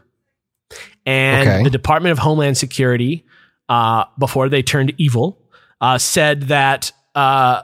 [1.07, 1.63] And Okay.
[1.65, 3.25] the Department of Homeland Security,
[3.69, 5.39] uh, before they turned evil,
[5.81, 7.63] uh, said that uh,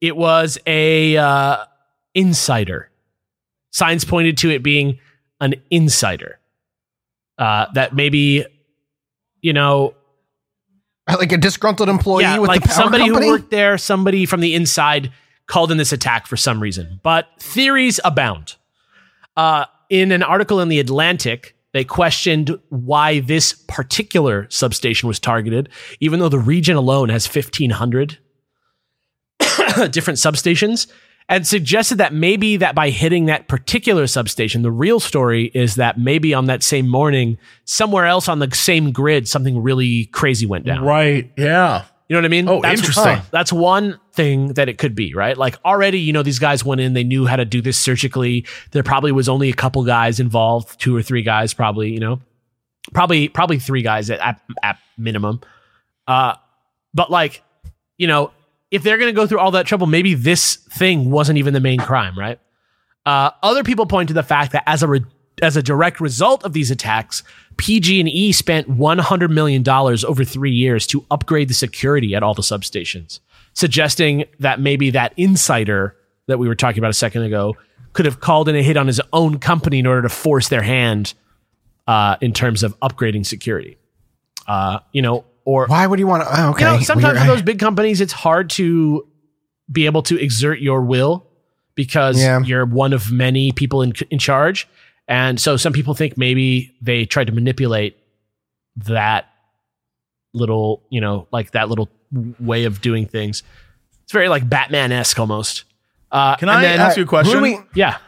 [0.00, 1.64] it was a uh,
[2.14, 2.90] insider.
[3.70, 4.98] Signs pointed to it being
[5.40, 6.38] an insider.
[7.38, 8.44] Uh, that maybe,
[9.40, 9.94] you know,
[11.08, 13.26] like a disgruntled employee yeah, with like the power somebody company.
[13.26, 15.10] who worked there, somebody from the inside
[15.46, 17.00] called in this attack for some reason.
[17.02, 18.56] But theories abound.
[19.36, 25.68] Uh, in an article in the Atlantic, they questioned why this particular substation was targeted,
[26.00, 28.18] even though the region alone has 1,500
[29.90, 30.86] different substations,
[31.28, 35.98] and suggested that maybe that by hitting that particular substation, the real story is that
[35.98, 40.66] maybe on that same morning, somewhere else on the same grid, something really crazy went
[40.66, 40.84] down.
[40.84, 41.30] Right.
[41.38, 41.84] Yeah.
[42.12, 42.46] You know what I mean?
[42.46, 43.22] Oh, that's, interesting.
[43.30, 45.34] That's one thing that it could be, right?
[45.34, 48.44] Like already, you know, these guys went in, they knew how to do this surgically.
[48.72, 52.20] There probably was only a couple guys involved, two or three guys, probably, you know,
[52.92, 55.40] probably, probably three guys at, at, at minimum.
[56.06, 56.34] Uh,
[56.92, 57.42] but like,
[57.96, 58.30] you know,
[58.70, 61.60] if they're going to go through all that trouble, maybe this thing wasn't even the
[61.60, 62.38] main crime, right?
[63.06, 65.04] Uh, other people point to the fact that as a re-
[65.40, 67.22] as a direct result of these attacks,
[67.56, 72.42] PG&E spent 100 million dollars over 3 years to upgrade the security at all the
[72.42, 73.20] substations,
[73.54, 75.96] suggesting that maybe that insider
[76.26, 77.56] that we were talking about a second ago
[77.92, 80.62] could have called in a hit on his own company in order to force their
[80.62, 81.14] hand
[81.86, 83.76] uh, in terms of upgrading security.
[84.46, 86.28] Uh, you know, or Why would you want to?
[86.30, 86.64] Oh, okay.
[86.64, 89.06] you know, sometimes for those big companies, it's hard to
[89.70, 91.26] be able to exert your will
[91.74, 92.40] because Yeah.
[92.42, 94.68] you're one of many people in, in charge.
[95.12, 97.98] And so some people think maybe they tried to manipulate
[98.86, 99.26] that
[100.32, 101.90] little, you know, like that little
[102.40, 103.42] way of doing things.
[104.04, 105.64] It's very like Batman esque almost.
[106.10, 107.36] Uh, Can I then- ask you a question?
[107.36, 107.98] Who we- Yeah.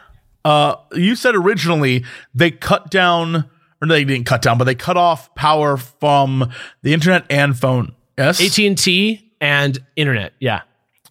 [0.43, 2.03] Uh, you said originally
[2.33, 3.45] they cut down,
[3.81, 6.51] or they didn't cut down, but they cut off power from
[6.81, 7.93] the internet and phone.
[8.17, 10.33] Yes, AT&T and internet.
[10.39, 10.61] Yeah.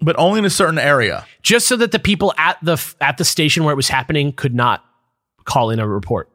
[0.01, 1.25] but only in a certain area.
[1.43, 4.53] Just so that the people at the at the station where it was happening could
[4.55, 4.85] not
[5.45, 6.31] call in a report.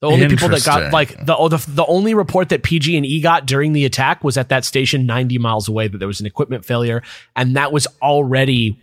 [0.00, 3.04] The only people that got like the, oh, the the only report that PG and
[3.04, 6.20] E got during the attack was at that station 90 miles away that there was
[6.20, 7.02] an equipment failure
[7.36, 8.80] and that was already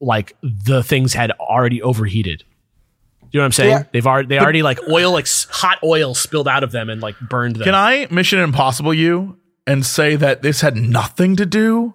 [0.00, 2.42] like the things had already overheated.
[3.32, 3.70] You know what I'm saying?
[3.70, 3.82] Yeah.
[3.92, 7.20] They've already they already like oil like hot oil spilled out of them and like
[7.20, 7.64] burned them.
[7.64, 11.94] Can I Mission Impossible you and say that this had nothing to do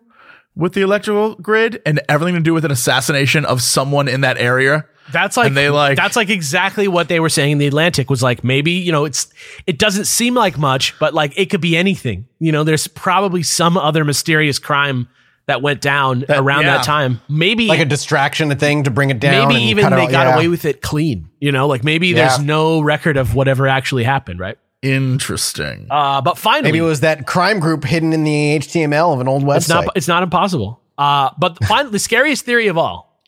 [0.55, 4.37] with the electrical grid and everything to do with an assassination of someone in that
[4.37, 4.85] area?
[5.11, 8.09] That's like And they, like- that's like exactly what they were saying in the Atlantic
[8.09, 9.27] was like maybe you know it's
[9.67, 13.43] it doesn't seem like much but like it could be anything you know there's probably
[13.43, 15.07] some other mysterious crime
[15.47, 16.77] that went down around yeah.
[16.77, 19.49] that time maybe like a distraction thing to bring it down.
[19.49, 20.35] maybe and even they out- got yeah.
[20.35, 24.39] away with it clean you know like maybe there's no record of whatever actually happened
[24.39, 25.87] right Interesting.
[25.89, 29.27] uh but finally Maybe it was that crime group hidden in the HTML of an
[29.27, 29.57] old website.
[29.57, 29.85] It's not.
[29.95, 30.81] It's not impossible.
[30.97, 33.19] Uh, but finally, the scariest theory of all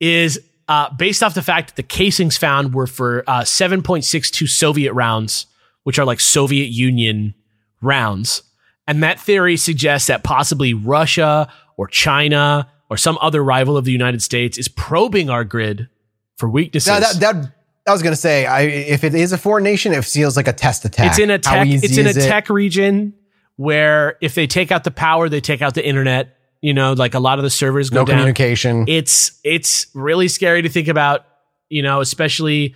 [0.00, 0.40] is
[0.72, 5.44] uh, based off the fact that the casings found were for uh, 7.62 Soviet rounds,
[5.82, 7.34] which are like Soviet Union
[7.82, 8.42] rounds,
[8.86, 13.92] and that theory suggests that possibly Russia or China or some other rival of the
[13.92, 15.90] United States is probing our grid
[16.38, 16.88] for weaknesses.
[16.88, 17.52] Now, that, that,
[17.86, 20.48] I was going to say, I, if it is a foreign nation, it feels like
[20.48, 21.10] a test attack.
[21.10, 21.68] it's in a tech.
[21.68, 22.14] It's in a it?
[22.14, 23.12] tech region
[23.56, 26.38] where if they take out the power, they take out the internet.
[26.62, 28.16] You know, like a lot of the servers go No down.
[28.18, 28.84] communication.
[28.88, 31.26] it's it's really scary to think about
[31.68, 32.74] you know especially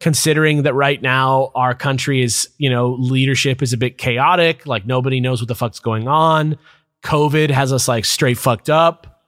[0.00, 4.84] considering that right now our country is you know leadership is a bit chaotic like
[4.86, 6.56] nobody knows what the fuck's going on
[7.04, 9.22] covid has us like straight fucked up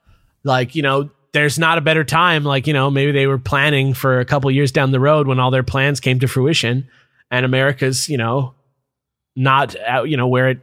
[0.44, 3.92] like you know there's not a better time like you know maybe they were planning
[3.92, 6.88] for a couple years down the road when all their plans came to fruition
[7.30, 8.54] and america's you know
[9.36, 10.60] not out you know where it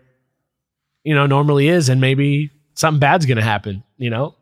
[1.03, 2.49] you know normally is and maybe
[2.79, 4.35] something bad's gonna happen you know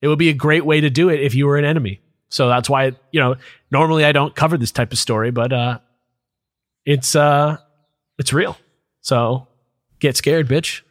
[0.00, 2.00] it would be a great way to do it if you were an enemy.
[2.28, 3.36] So that's why, you know,
[3.70, 5.78] normally I don't cover this type of story, but uh
[6.84, 7.58] it's uh
[8.18, 8.56] it's real.
[9.00, 9.46] So
[10.00, 10.82] get scared, bitch.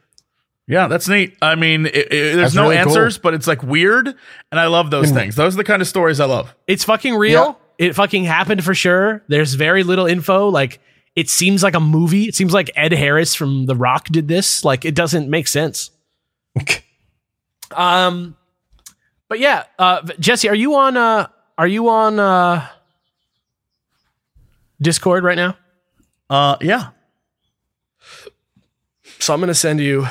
[0.68, 1.36] Yeah, that's neat.
[1.42, 2.88] I mean, it, it- there's That's no really cool.
[2.90, 5.36] answers, but it's like weird, and I love those things.
[5.36, 6.56] Those are the kind of stories I love.
[6.68, 7.60] It's fucking real.
[7.78, 9.24] It fucking happened for sure.
[9.28, 10.48] There's very little info.
[10.50, 10.80] Like
[11.16, 12.26] it seems like a movie.
[12.30, 14.64] It seems like Ed Harris from The Rock did this.
[14.64, 15.90] Like it doesn't make sense.
[17.76, 18.36] Um
[19.30, 21.28] but yeah, uh Jesse, are you on uh
[21.58, 22.68] are you on uh
[24.82, 25.58] Discord right now?
[26.30, 26.90] Uh, yeah.
[29.20, 30.08] So I'm going to send you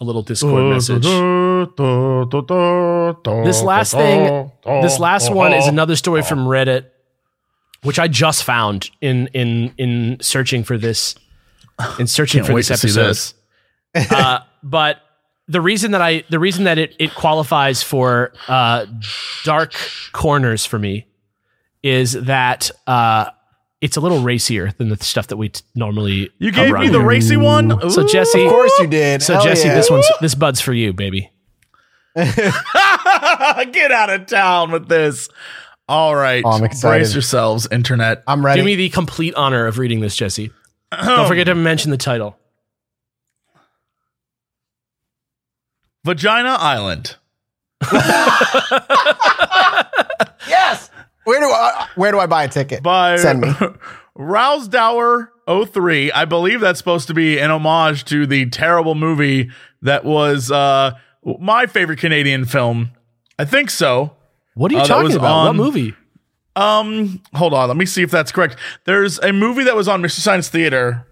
[0.00, 1.02] a little Discord message.
[3.44, 4.50] This last thing,
[4.82, 6.86] this last one is another story from Reddit,
[7.82, 11.16] which I just found in in in searching for this,
[11.98, 13.08] in searching for this episode.
[13.08, 13.34] this.
[14.10, 15.00] uh, but
[15.48, 18.86] the reason that I the reason that it it qualifies for uh,
[19.44, 19.72] dark
[20.12, 21.06] corners for me
[21.82, 23.30] is that uh,
[23.80, 26.86] it's a little racier than the stuff that we t- normally You gave cover me
[26.86, 27.90] on the racy one.
[27.90, 29.22] So Jesse, of course you did.
[29.22, 29.74] so Hell Jesse, yeah.
[29.74, 31.30] this one's this bud's for you, baby.
[32.16, 35.28] get out of town with this.
[35.88, 36.98] All right, Oh, I'm excited.
[37.02, 38.24] Brace yourselves, internet.
[38.26, 38.60] I'm ready.
[38.60, 40.50] Do me the complete honor of reading this, Jesse.
[40.90, 42.36] Don't forget to mention the title.
[46.06, 47.16] Vagina Island.
[50.48, 50.88] yes.
[51.24, 52.82] Where do I where do I buy a ticket?
[52.82, 53.50] by Send me.
[54.14, 56.12] Rowsdower 03.
[56.12, 59.50] I believe that's supposed to be an homage to the terrible movie
[59.82, 60.92] that was uh,
[61.40, 62.92] my favorite Canadian film.
[63.38, 64.12] I think so.
[64.54, 65.46] What are you Uh, talking was about?
[65.46, 65.94] what movie?
[66.54, 68.56] Um, hold on, let me see if that's correct.
[68.84, 70.20] There's a movie that was on Mr.
[70.20, 71.06] Science Theater.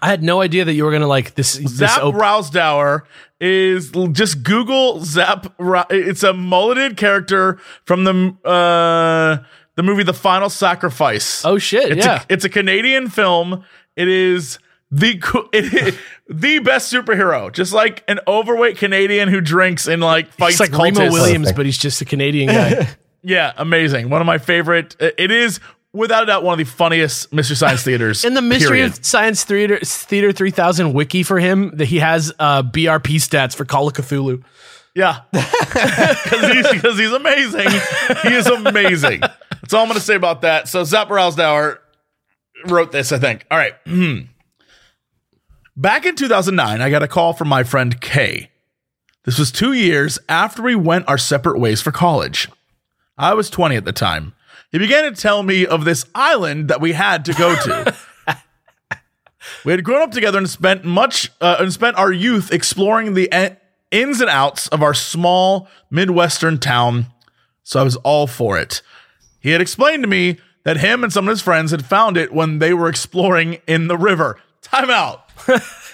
[0.00, 1.54] I had no idea that you were gonna like this.
[1.54, 3.04] this Zap op- Rowsdower
[3.40, 5.52] is just Google Zap.
[5.58, 9.44] Ra- It's a mulleted character from the uh
[9.76, 11.44] the movie The Final Sacrifice.
[11.44, 11.92] oh shit!
[11.98, 12.22] It's yeah.
[12.22, 13.64] a, it's a Canadian film.
[13.96, 14.58] It is
[14.90, 20.60] the co- the best superhero, just like an overweight Canadian who drinks and like fights
[20.60, 20.98] It's like cultists.
[20.98, 22.88] Remo Williams, but he's just a Canadian guy.
[23.20, 24.10] Yeah, amazing.
[24.10, 24.94] One of my favorite.
[25.00, 25.58] It is
[25.92, 28.24] without a doubt one of the funniest Mystery Science theaters.
[28.24, 28.98] In the Mystery period.
[28.98, 33.64] of Science Theater Theater 3000 wiki for him, that he has uh, BRP stats for
[33.64, 34.42] Call of Cthulhu.
[34.94, 37.68] Yeah, because he's, he's amazing.
[38.22, 39.20] He is amazing.
[39.20, 40.66] That's all I'm going to say about that.
[40.66, 41.78] So Rowsdower
[42.66, 43.46] wrote this, I think.
[43.50, 43.74] All right.
[43.86, 44.18] Hmm.
[45.76, 48.50] Back in 2009, I got a call from my friend Kay.
[49.24, 52.48] This was two years after we went our separate ways for college.
[53.16, 54.34] I was 20 at the time.
[54.70, 57.96] He began to tell me of this island that we had to go to.
[59.64, 63.32] we had grown up together and spent much uh, and spent our youth exploring the
[63.32, 63.56] en-
[63.90, 67.06] ins and outs of our small midwestern town.
[67.62, 68.82] So I was all for it.
[69.40, 72.32] He had explained to me that him and some of his friends had found it
[72.32, 74.38] when they were exploring in the river.
[74.60, 75.24] Time out.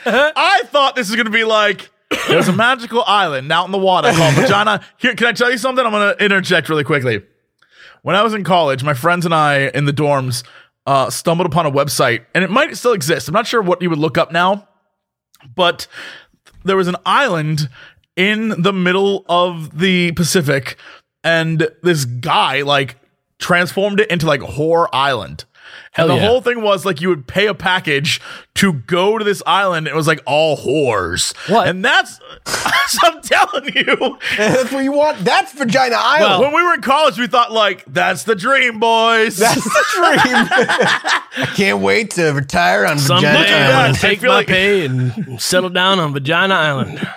[0.06, 1.90] I thought this was going to be like
[2.28, 4.80] there's a magical island out in the water called Vagina.
[4.96, 5.84] Here, can I tell you something?
[5.84, 7.22] I'm going to interject really quickly.
[8.04, 10.44] When I was in college, my friends and I in the dorms
[10.84, 13.28] uh, stumbled upon a website, and it might still exist.
[13.28, 14.68] I'm not sure what you would look up now,
[15.54, 15.86] but
[16.66, 17.70] there was an island
[18.14, 20.76] in the middle of the Pacific,
[21.24, 22.96] and this guy like
[23.38, 25.46] transformed it into like Whore Island.
[25.96, 26.28] And Hell the yeah.
[26.28, 28.20] whole thing was like you would pay a package
[28.56, 29.86] to go to this island.
[29.86, 31.36] It was like all whores.
[31.48, 31.68] What?
[31.68, 32.18] And that's,
[33.04, 35.24] I'm telling you, That's what you want.
[35.24, 36.42] That's Vagina Island.
[36.42, 39.36] when we were in college, we thought like that's the dream, boys.
[39.36, 40.46] That's the dream.
[41.36, 43.98] I can't wait to retire on Someday Vagina Looking I'm gonna Island.
[43.98, 47.08] Take my like- pay and settle down on Vagina Island.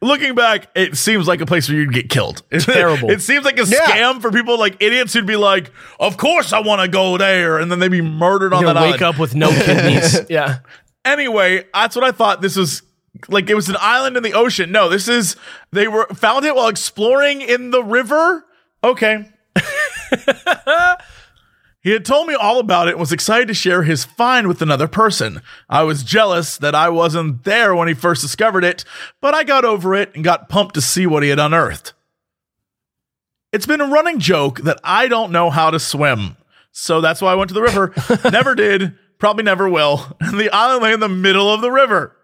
[0.00, 2.42] Looking back, it seems like a place where you'd get killed.
[2.52, 3.10] It's terrible.
[3.10, 3.78] it seems like a Yeah.
[3.80, 7.58] scam for people like idiots who'd be like, "Of course I want to go there,"
[7.58, 9.14] and then they'd be murdered on that gonna wake island.
[9.16, 10.20] up with no kidneys.
[10.28, 10.58] yeah.
[11.04, 12.40] Anyway, that's what I thought.
[12.42, 12.82] This was
[13.28, 14.70] like it was an island in the ocean.
[14.70, 15.34] No, this is
[15.72, 18.44] they were found it while exploring in the river.
[18.84, 19.28] Okay.
[21.88, 24.60] He had told me all about it and was excited to share his find with
[24.60, 25.40] another person.
[25.70, 28.84] I was jealous that I wasn't there when he first discovered it,
[29.22, 31.94] but I got over it and got pumped to see what he had unearthed.
[33.54, 36.36] It's been a running joke that I don't know how to swim.
[36.72, 37.94] So that's why I went to the river.
[38.30, 40.14] never did, probably never will.
[40.20, 42.14] And the island lay in the middle of the river.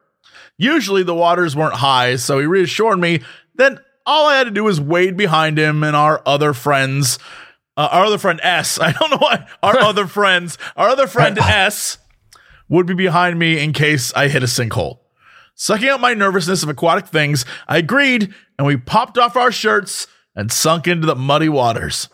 [0.58, 3.22] Usually the waters weren't high, so he reassured me
[3.54, 7.18] that all I had to do was wade behind him and our other friends.
[7.76, 8.78] Uh, our other friend S.
[8.80, 9.46] I don't know why.
[9.62, 11.98] Our other friends, our other friend S
[12.68, 14.98] would be behind me in case I hit a sinkhole.
[15.54, 20.06] Sucking out my nervousness of aquatic things, I agreed and we popped off our shirts
[20.34, 22.08] and sunk into the muddy waters.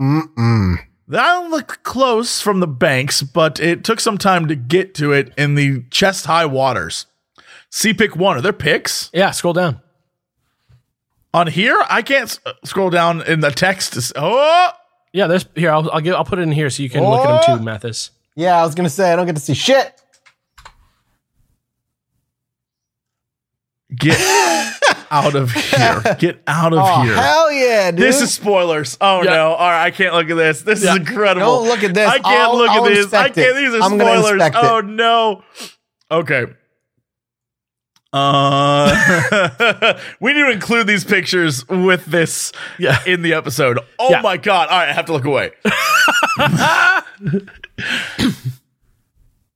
[0.00, 0.76] Mm-mm.
[1.06, 5.12] The island looked close from the banks, but it took some time to get to
[5.12, 7.06] it in the chest high waters.
[7.70, 8.36] See pick one.
[8.36, 9.10] Are there picks?
[9.12, 9.30] Yeah.
[9.32, 9.80] Scroll down.
[11.34, 13.92] On here, I can't s- scroll down in the text.
[13.94, 14.70] To s- oh,
[15.12, 15.26] Yeah.
[15.26, 15.70] There's here.
[15.70, 17.64] I'll I'll, give, I'll put it in here so you can look at them too,
[17.64, 18.10] Mathis.
[18.36, 19.92] Yeah, I was gonna say I don't get to see shit.
[23.94, 24.18] get
[25.10, 26.02] out of here!
[26.18, 27.14] Get out of Oh here!
[27.14, 28.00] hell yeah, dude!
[28.00, 28.96] This is spoilers.
[29.00, 29.30] Oh Yeah.
[29.30, 29.48] no!
[29.52, 30.62] All right, I can't look at this.
[30.62, 30.90] This Yeah.
[30.92, 31.46] is incredible.
[31.64, 32.08] Don't look at this.
[32.08, 33.12] I can't I'll- look I'll at this.
[33.12, 33.38] I can't.
[33.38, 33.54] it.
[33.56, 34.42] These are I'm spoilers.
[34.54, 35.42] Oh no.
[36.10, 36.44] Okay.
[38.12, 42.98] Uh, we need to include these pictures with this Yeah.
[43.06, 43.78] in the episode.
[43.98, 44.22] Oh Yeah.
[44.22, 44.68] my god!
[44.68, 45.50] All right, I have to look away.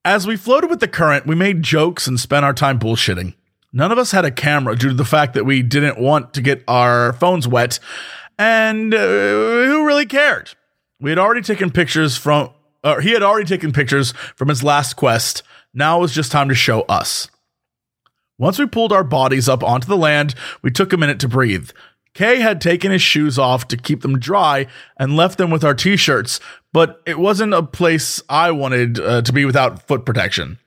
[0.05, 3.35] As we floated with the current, we made jokes and spent our time bullshitting.
[3.73, 6.43] None of us had a camera due to the fact that we didn't want to
[6.43, 7.79] get our phones wet,
[8.39, 10.51] and uh, who really cared?
[11.01, 12.51] We had already taken pictures from,
[12.85, 15.43] or he had already taken pictures from his last quest.
[15.73, 17.31] Now it was just time to show us.
[18.43, 21.71] Once we pulled our bodies up onto the land, we took a minute to breathe.
[22.13, 24.67] Kay had taken his shoes off to keep them dry
[24.97, 26.41] and left them with our t shirts,
[26.73, 30.59] but it wasn't a place I wanted uh, to be without foot protection.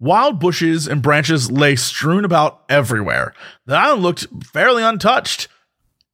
[0.00, 3.32] Wild bushes and branches lay strewn about everywhere.
[3.66, 5.46] The island looked fairly untouched.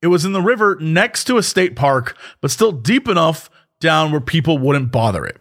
[0.02, 3.48] It was in the river next to a state park, but still deep enough
[3.80, 5.39] down where people wouldn't bother it.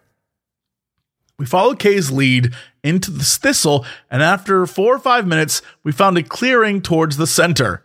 [1.39, 6.17] We followed Kay's lead into the thistle, and after four or five minutes, we found
[6.17, 7.81] a clearing towards the center.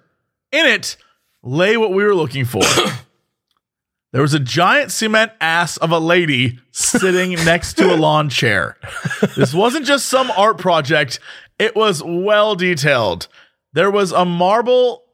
[0.51, 0.97] In it
[1.41, 2.63] lay what we were looking for.
[4.13, 8.77] there was a giant cement ass of a lady sitting next to a lawn chair.
[9.37, 11.21] This wasn't just some art project,
[11.57, 13.29] it was well detailed.
[13.73, 15.05] There was a marble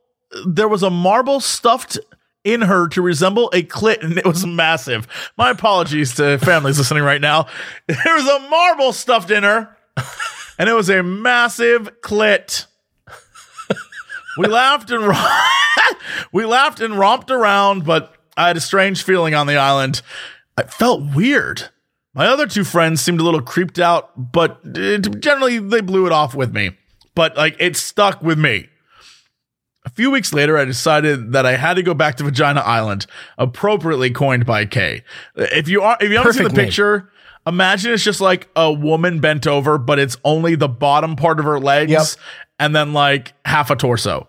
[0.47, 1.99] there was a marble stuffed
[2.45, 5.07] in her to resemble a clit and it was massive.
[5.37, 7.47] My apologies to families listening right now.
[7.87, 9.77] There was a marble stuffed in her
[10.59, 12.67] and it was a massive clit.
[14.39, 15.13] We laughed and
[16.33, 20.03] we laughed and romped around, but I had a strange feeling on the island.
[20.57, 21.69] I felt weird.
[22.15, 26.13] My other two friends seemed a little creeped out, but it, generally they blew it
[26.13, 26.71] off with me.
[27.15, 28.69] But like it stuck with me.
[29.87, 33.07] A few weeks later, I decided that I had to go back to Vagina Island,
[33.39, 35.03] appropriately coined by Kay.
[35.37, 36.67] If you are, if you haven't seen the name.
[36.67, 37.11] picture,
[37.47, 41.47] imagine it's just like a woman bent over, but it's only the bottom part of
[41.47, 42.07] her legs Yep.
[42.59, 44.29] and then like half a torso.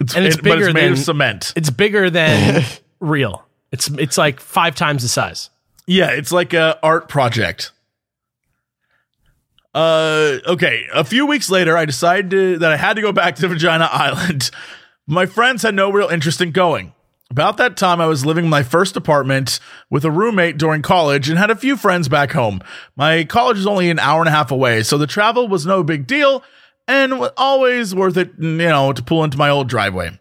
[0.00, 1.52] It's, And it's it- but bigger it's made of than- cement.
[1.56, 2.62] It's bigger than
[3.00, 3.44] real.
[3.72, 5.50] It's it's like five times the size.
[5.86, 7.72] Yeah, it's like a art project.
[9.74, 10.86] Uh, okay.
[10.92, 13.88] A few weeks later, I decided to, that I had to go back to Vagina
[13.90, 14.50] Island.
[15.06, 16.92] My friends had no real interest in going.
[17.30, 19.60] About that time, I was living in my first apartment
[19.90, 22.60] with a roommate during college and had a few friends back home.
[22.96, 25.82] My college is only an hour and a half away, so the travel was no
[25.82, 26.42] big deal
[26.86, 30.18] and wa- always worth it, you know, to pull into my old driveway.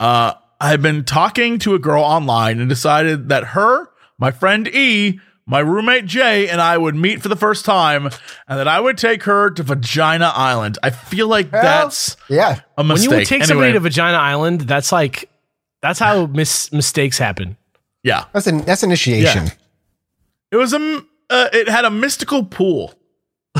[0.00, 4.66] Uh, I had been talking to a girl online and decided that her, my friend
[4.68, 8.06] E, my roommate Jay, and I would meet for the first time
[8.46, 10.76] and that I would take her to Vagina Island.
[10.82, 12.60] I feel like that's Yeah.
[12.76, 13.10] a mistake.
[13.10, 13.30] When mistake.
[13.30, 15.30] you take somebody to Vagina Island, that's like
[15.80, 17.56] that's how mis- mistakes happen.
[18.02, 18.24] yeah.
[18.32, 19.46] That's an that's initiation.
[19.46, 19.52] Yeah.
[20.52, 22.94] It was a uh, it had a mystical pool.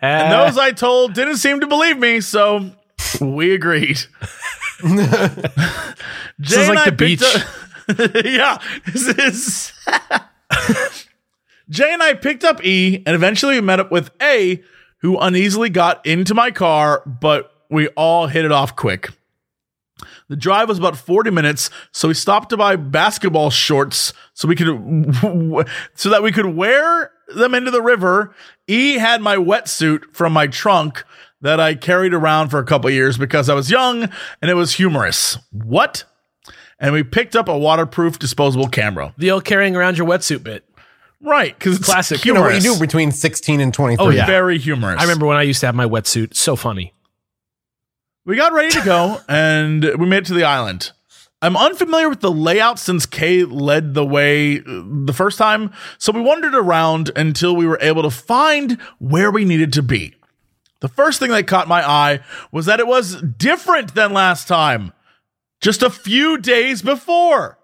[0.00, 2.70] and those I told didn't seem to believe me, so
[3.20, 3.98] we agreed.
[6.38, 7.22] This is like the beach.
[7.22, 7.46] up-
[8.24, 9.72] yeah, this is.
[11.68, 14.62] Jay and I picked up E, and eventually we met up with A,
[14.98, 19.10] who uneasily got into my car, but we all hit it off quick.
[20.28, 24.56] The drive was about 40 minutes, so we stopped to buy basketball shorts so we
[24.56, 24.66] could
[25.94, 28.34] so that we could wear them into the river.
[28.66, 31.04] E had my wetsuit from my trunk
[31.40, 34.08] that I carried around for a couple years because I was young
[34.42, 35.38] and it was humorous.
[35.52, 36.04] What?
[36.78, 39.14] And we picked up a waterproof disposable camera.
[39.18, 40.64] The old carrying around your wetsuit bit.
[41.22, 42.24] Right, because it's Classic.
[42.24, 44.06] You know what you do between 16 and 23.
[44.06, 44.24] Oh, yeah.
[44.24, 44.98] Very humorous.
[44.98, 46.34] I remember when I used to have my wetsuit.
[46.34, 46.94] So funny.
[48.24, 50.92] We got ready to go and we made it to the island.
[51.42, 56.12] I'm unfamiliar with the layout since Kay led the way uh, the first time, so
[56.12, 60.14] we wandered around until we were able to find where we needed to be.
[60.80, 62.20] The first thing that caught my eye
[62.50, 64.92] was that it was different than last time,
[65.60, 67.58] just a few days before.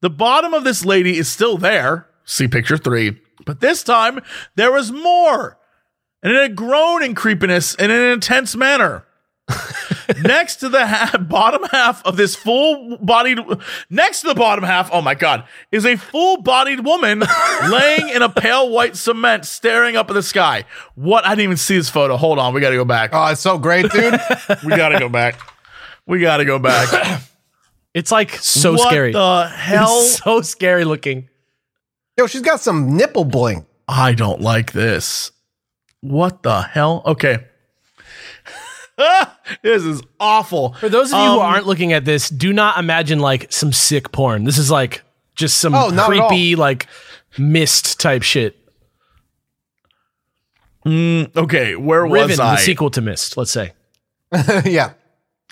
[0.00, 4.20] The bottom of this lady is still there, see picture three, but this time
[4.54, 5.58] there was more,
[6.22, 9.04] and it had grown in creepiness in an intense manner.
[10.22, 13.38] next to the ha- bottom half of this full bodied,
[13.90, 17.22] next to the bottom half, oh my God, is a full bodied woman
[17.70, 20.64] laying in a pale white cement staring up at the sky.
[20.94, 21.24] What?
[21.24, 22.16] I didn't even see this photo.
[22.16, 22.54] Hold on.
[22.54, 23.10] We got to go back.
[23.12, 24.18] Oh, it's so great, dude.
[24.64, 25.38] We got to go back.
[26.06, 27.22] We got to go back.
[27.94, 29.12] It's like so what scary.
[29.12, 30.02] the hell?
[30.02, 31.28] It's so scary looking.
[32.16, 33.66] Yo, she's got some nipple bling.
[33.88, 35.32] I don't like this.
[36.00, 37.02] What the hell?
[37.06, 37.47] Okay.
[39.62, 40.72] this is awful.
[40.74, 43.72] For those of you who Um, aren't looking at this, do not imagine like some
[43.72, 44.44] sick porn.
[44.44, 45.02] This is like
[45.36, 46.28] just some Oh, not at all.
[46.28, 46.86] creepy like
[47.38, 48.56] Myst type shit.
[50.86, 52.52] Okay, where Riven, was I?
[52.52, 53.72] the sequel to Myst, let's say.
[54.64, 54.92] yeah.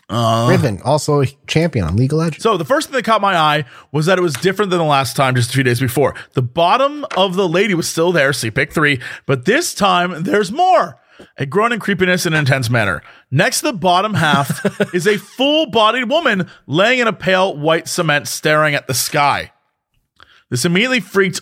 [0.09, 2.43] Riven, also a champion on League of Legends.
[2.43, 4.85] So the first thing that caught my eye was that it was different than the
[4.87, 6.15] last time, just a few days before.
[6.33, 10.51] The bottom of the lady was still there, see pick three, but this time there's
[10.51, 10.99] more.
[11.39, 13.03] A groan in creepiness in an intense manner.
[13.31, 14.65] Next to the bottom half
[14.95, 19.53] is a full-bodied woman laying in a pale white cement, staring at the sky.
[20.51, 21.41] This immediately freaked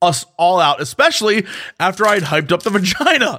[0.00, 1.46] us all out, especially
[1.78, 3.38] after I'd hyped up the vagina.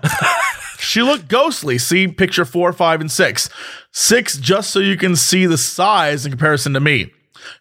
[0.80, 1.78] She looked ghostly.
[1.78, 3.50] See picture four, five, and six.
[3.92, 7.12] Six, just so you can see the size in comparison to me.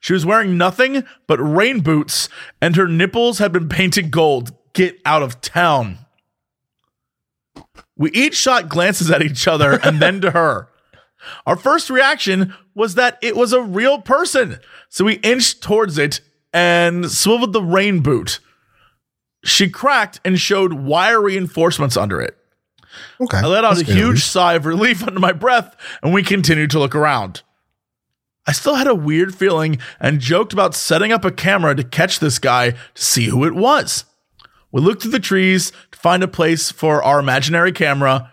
[0.01, 2.29] She was wearing nothing but rain boots,
[2.61, 4.53] and her nipples had been painted gold.
[4.73, 5.99] Get out of town.
[8.03, 10.69] We each shot glances at each other and then to her.
[11.47, 14.59] Our first reaction was that it was a real person.
[14.89, 16.21] So we inched towards it
[16.53, 18.41] and swiveled the rain boot.
[19.45, 22.37] She cracked and showed wire reinforcements under it.
[23.21, 23.37] Okay.
[23.37, 26.81] I let out a huge sigh of relief under my breath, and we continued to
[26.81, 27.43] look around.
[28.49, 32.19] I still had a weird feeling and joked about setting up a camera to catch
[32.19, 34.07] this guy to see who it was.
[34.73, 35.71] We looked through the trees
[36.03, 38.33] find a place for our imaginary camera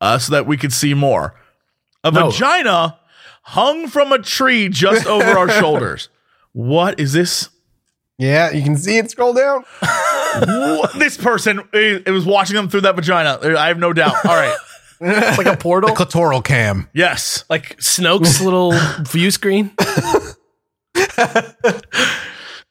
[0.00, 1.34] uh, so that we could see more.
[2.02, 2.30] A No.
[2.30, 2.98] vagina
[3.42, 6.08] hung from a tree just over our shoulders.
[6.52, 7.48] What is this?
[8.18, 9.10] Yeah, you can see it.
[9.10, 9.64] Scroll down.
[10.98, 13.38] This person it, it was watching them through that vagina.
[13.58, 14.14] I have no doubt.
[14.24, 14.56] All right.
[15.00, 16.88] It's like a portal, Clitoral cam.
[16.92, 17.44] Yes.
[17.48, 18.72] like Snoke's little
[19.04, 19.70] view screen.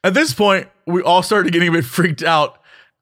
[0.02, 2.58] At this point, we all started getting a bit freaked out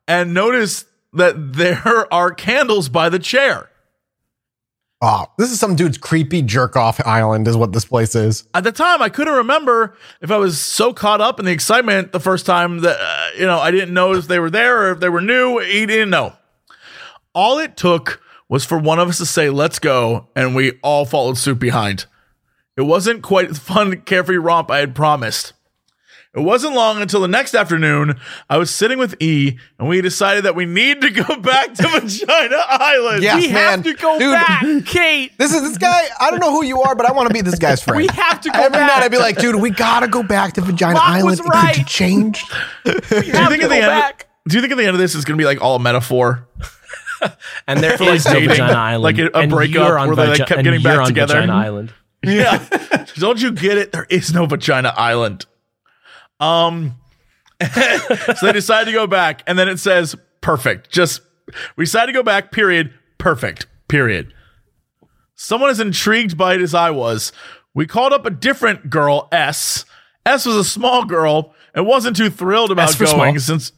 [0.09, 0.87] and noticed
[1.19, 3.69] that there are candles by the chair.
[5.01, 8.49] Oh, this is some dude's creepy jerk off island, is what this place is.
[8.53, 12.11] At the time, I couldn't remember if I was so caught up in the excitement
[12.11, 14.93] the first time that, uh, you know, I didn't know if they were there or
[14.93, 15.61] if they were new.
[15.61, 16.33] He didn't know.
[17.33, 21.05] All it took was for one of us to say, let's go, and we all
[21.05, 22.07] followed suit behind.
[22.77, 25.53] It wasn't quite the fun, carefree romp I had promised.
[26.35, 28.21] It wasn't long until the next afternoon,
[28.51, 31.89] I was sitting with E, and we decided that we need to go back to
[31.89, 33.23] Vagina Island.
[33.23, 33.37] Yeah.
[33.37, 33.83] we Yes, man.
[33.83, 34.33] have to go Dude.
[34.35, 35.33] back, Kate.
[35.39, 36.03] This is this guy.
[36.21, 37.97] I don't know who you are, but I want to be this guy's friend.
[37.97, 38.65] We have to go back.
[38.67, 38.89] Every back.
[38.99, 41.25] night I'd be like, dude, we gotta go back to Vagina Rock Island.
[41.27, 41.87] was Could you right.
[41.87, 42.45] change?
[42.85, 43.87] We Do you think at the end?
[43.87, 44.29] back.
[44.47, 45.81] Do you think at the end of this is going to be like all a
[45.81, 46.47] metaphor?
[47.67, 49.03] And there like no dating, Vagina Island.
[49.03, 51.35] like a- a and breakup you're they, like, kept getting back on together.
[51.35, 51.93] Vagina Island.
[52.23, 52.65] Yeah.
[53.17, 53.93] Don't you get it?
[53.93, 55.47] There is no vagina island.
[56.41, 56.97] Um
[57.63, 60.91] so they decide to go back and then it says perfect.
[60.91, 61.21] Just
[61.77, 62.93] we decide to go back, period.
[63.19, 63.67] Perfect.
[63.89, 64.33] Period.
[65.35, 67.33] Someone as intrigued by it as I was.
[67.75, 69.85] We called up a different girl, S.
[70.27, 73.39] S was a small girl and wasn't too thrilled about going small.
[73.39, 73.73] since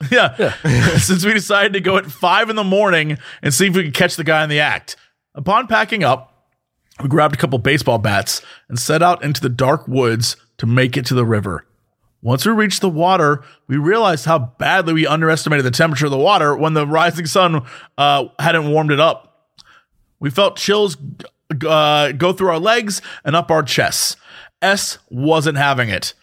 [0.10, 0.52] yeah,
[0.98, 3.94] since we decided to go at five in the morning and see if we could
[3.94, 4.96] catch the guy in the act.
[5.34, 6.46] Upon packing up,
[7.02, 10.96] we grabbed a couple baseball bats and set out into the dark woods to make
[10.96, 11.66] it to the river.
[12.20, 16.18] Once we reached the water, we realized how badly we underestimated the temperature of the
[16.18, 17.64] water when the rising sun
[17.96, 19.52] uh, hadn't warmed it up.
[20.18, 20.96] We felt chills
[21.66, 24.16] uh, go through our legs and up our chests.
[24.60, 26.14] S wasn't having it.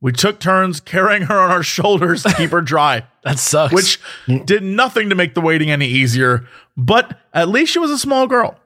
[0.00, 3.72] We took turns carrying her on our shoulders to keep her dry That sucks.
[3.74, 3.98] which
[4.44, 6.46] did nothing to make the waiting any easier,
[6.76, 8.56] but at least she was a small girl.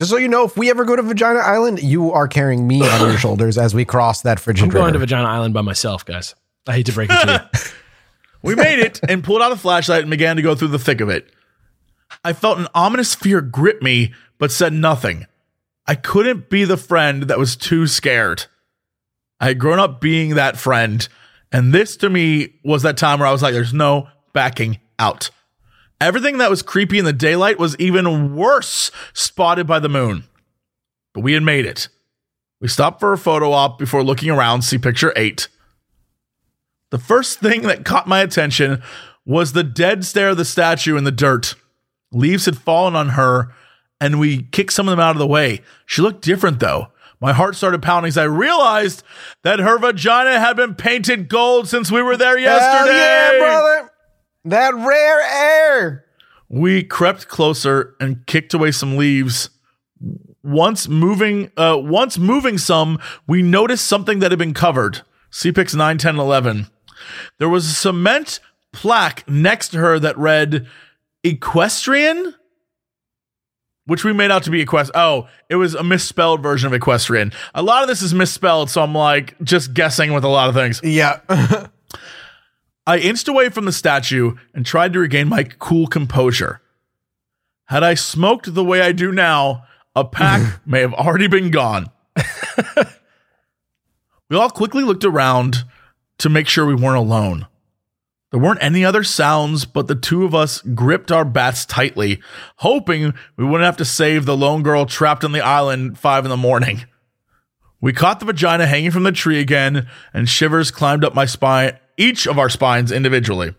[0.00, 2.86] Just so you know, if we ever go to Vagina Island, you are carrying me
[2.86, 4.98] on your shoulders as we cross that frigid I'm going to.
[4.98, 6.34] Vagina Island by myself, guys.
[6.66, 7.60] I hate to break it to you.
[8.42, 11.00] We made it and pulled out a flashlight and began to go through the thick
[11.00, 11.32] of it.
[12.22, 15.26] I felt an ominous fear grip me, but said nothing.
[15.84, 18.44] I couldn't be the friend that was too scared.
[19.40, 21.08] I had grown up being that friend,
[21.50, 25.30] and this to me was that time where I was like, there's no backing out.
[26.00, 30.24] Everything that was creepy in the daylight was even worse spotted by the moon.
[31.14, 31.88] But we had made it.
[32.60, 35.48] We stopped for a photo op before looking around, see picture eight.
[36.90, 38.82] The first thing that caught my attention
[39.24, 41.54] was the dead stare of the statue in the dirt.
[42.12, 43.52] Leaves had fallen on her,
[44.00, 45.62] and we kicked some of them out of the way.
[45.84, 46.88] She looked different, though.
[47.20, 49.02] My heart started pounding as I realized
[49.42, 52.92] that her vagina had been painted gold since we were there yesterday.
[52.92, 53.90] Hell yeah, brother!
[54.46, 56.04] That rare air.
[56.48, 59.50] We crept closer and kicked away some leaves.
[60.44, 65.02] Once moving, uh, once moving some, we noticed something that had been covered.
[65.32, 66.66] CPIX 9, 10, 11.
[67.38, 68.38] There was a cement
[68.72, 70.68] plaque next to her that read
[71.24, 72.34] equestrian,
[73.86, 74.92] which we made out to be equest.
[74.94, 77.32] Oh, it was a misspelled version of equestrian.
[77.52, 80.54] A lot of this is misspelled, so I'm like just guessing with a lot of
[80.54, 80.80] things.
[80.84, 81.18] Yeah.
[82.86, 86.60] I inched away from the statue and tried to regain my cool composure.
[87.66, 89.64] Had I smoked the way I do now,
[89.96, 91.90] a pack may have already been gone.
[94.30, 95.64] we all quickly looked around
[96.18, 97.46] to make sure we weren't alone.
[98.30, 102.20] There weren't any other sounds, but the two of us gripped our bats tightly,
[102.56, 106.30] hoping we wouldn't have to save the lone girl trapped on the island five in
[106.30, 106.84] the morning.
[107.86, 111.78] We caught the vagina hanging from the tree again, and shivers climbed up my spine,
[111.96, 113.54] each of our spines individually.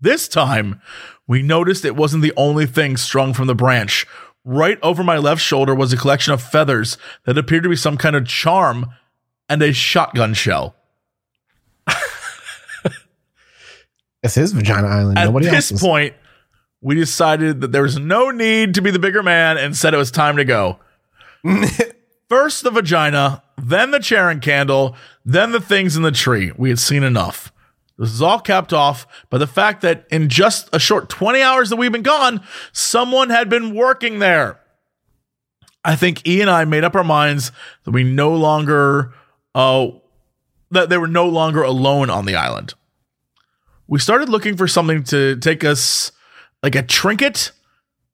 [0.00, 0.82] This time,
[1.28, 4.08] we noticed it wasn't the only thing strung from the branch.
[4.44, 7.96] Right over my left shoulder was a collection of feathers that appeared to be some
[7.96, 8.86] kind of charm
[9.48, 10.74] and a shotgun shell.
[14.24, 15.18] It's his Vagina Island.
[15.18, 15.80] At Nobody this else.
[15.80, 16.14] point,
[16.80, 19.96] we decided that there was no need to be the bigger man and said it
[19.96, 20.80] was time to go.
[22.32, 26.50] First the vagina, then the chair and candle, then the things in the tree.
[26.56, 27.52] We had seen enough.
[27.98, 31.68] This is all capped off by the fact that in just a short 20 hours
[31.68, 32.40] that we've been gone,
[32.72, 34.58] someone had been working there.
[35.84, 37.52] I think E and I made up our minds
[37.84, 39.12] that we no longer,
[39.54, 39.88] uh,
[40.70, 42.72] that they were no longer alone on the island
[43.88, 46.12] we started looking for something to take us
[46.62, 47.52] like a trinket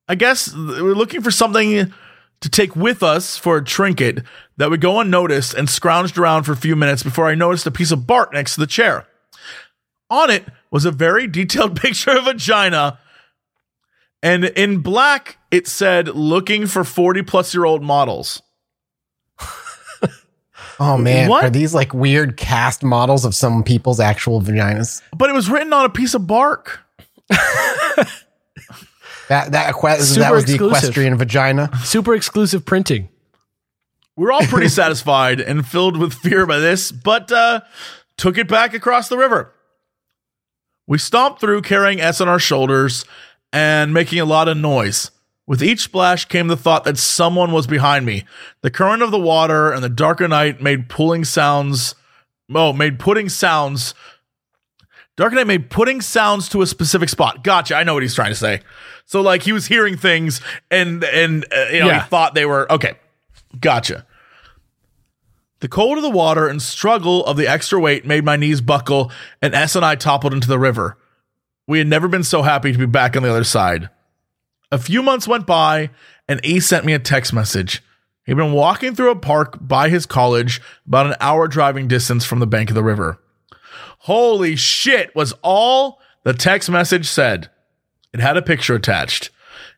[0.09, 1.93] i guess we we're looking for something
[2.41, 4.23] to take with us for a trinket
[4.57, 7.71] that would go unnoticed and scrounged around for a few minutes before I noticed a
[7.71, 9.07] piece of bark next to the chair.
[10.11, 12.99] On it was a very detailed picture of a vagina,
[14.23, 18.43] and in black it said looking for 40 plus year old models.
[20.81, 21.43] Oh man, What?
[21.45, 25.03] are these like weird cast models of some people's actual vaginas?
[25.17, 26.79] But it was written on a piece of bark.
[29.29, 30.77] That that, equa- that Super was the exclusive.
[30.79, 31.71] equestrian vagina.
[31.85, 33.09] Super exclusive printing.
[34.17, 37.61] We're all pretty satisfied and filled with fear by this, but uh,
[38.17, 39.53] took it back across the river.
[40.87, 43.05] We stomped through carrying S on our shoulders
[43.53, 45.11] and making a lot of noise.
[45.47, 48.25] With each splash came the thought that someone was behind me.
[48.63, 51.95] The current of the water and the darker night made pulling sounds.
[52.55, 53.95] Oh, made putting sounds.
[55.19, 57.43] Dark Knight made putting sounds to a specific spot.
[57.43, 57.75] Gotcha.
[57.75, 58.61] I know what he's trying to say.
[59.05, 60.41] So like he was hearing things
[60.71, 62.05] and and uh, you know Yeah.
[62.05, 62.95] he thought they were okay.
[63.61, 64.07] Gotcha.
[65.59, 69.11] The cold of the water and struggle of the extra weight made my knees buckle,
[69.43, 70.97] and S and I toppled into the river.
[71.67, 73.91] We had never been so happy to be back on the other side.
[74.71, 75.91] A few months went by,
[76.29, 77.83] and E sent me a text message.
[78.25, 82.39] He'd been walking through a park by his college, about an hour driving distance from
[82.39, 83.19] the bank of the river.
[84.09, 87.51] Holy shit, was all the text message said.
[88.15, 89.29] It had a picture attached.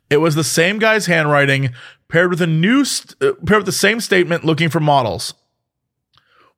[0.09, 1.71] It was the same guy's handwriting
[2.07, 5.35] paired with a new st- uh, paired with the same statement looking for models.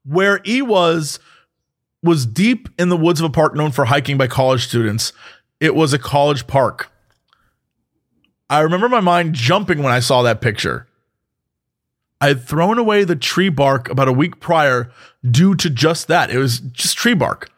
[0.04, 1.18] Where E was
[2.02, 5.14] was deep in the woods of a park known for hiking by college students.
[5.58, 6.92] It was a college park.
[8.50, 10.88] I remember my mind jumping when I saw that picture.
[12.20, 14.92] I had thrown away the tree bark about a week prior
[15.24, 16.28] due to just that.
[16.28, 17.48] It was just tree bark.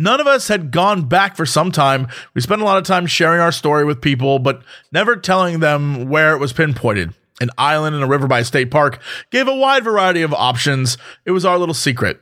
[0.00, 2.06] None of us had gone back for some time.
[2.32, 4.62] We spent a lot of time sharing our story with people, but
[4.92, 7.12] never telling them where it was pinpointed.
[7.40, 9.00] An island in a river by a state park
[9.30, 10.98] gave a wide variety of options.
[11.24, 12.20] It was our little secret.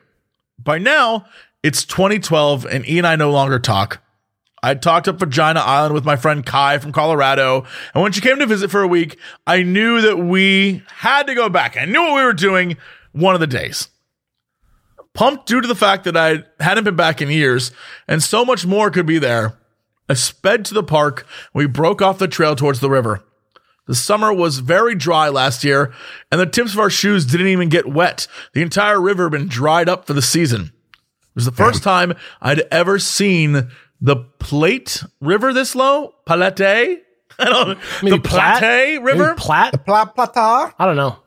[0.58, 1.26] By now,
[1.62, 4.02] it's 2012 and E and I no longer talk.
[4.62, 7.66] I talked up Vagina Island with my friend Kai from Colorado.
[7.94, 11.34] And when she came to visit for a week, I knew that we had to
[11.34, 11.76] go back.
[11.76, 12.78] I knew what we were doing
[13.12, 13.88] one of the days.
[15.16, 17.72] Pumped due to the fact that I hadn't been back in years
[18.06, 19.58] and so much more could be there,
[20.08, 21.26] I sped to the park.
[21.54, 23.24] We broke off the trail towards the river.
[23.86, 25.92] The summer was very dry last year,
[26.30, 28.26] and the tips of our shoes didn't even get wet.
[28.52, 30.72] The entire river had been dried up for the season.
[30.92, 33.70] It was the first time I'd ever seen
[34.00, 36.14] the Plate River this low.
[36.26, 36.60] Palette?
[36.60, 38.58] I don't Maybe the Platte?
[38.58, 39.28] Plate River.
[39.28, 39.84] Maybe Platte?
[39.86, 40.74] Pla plata.
[40.78, 41.18] I don't know.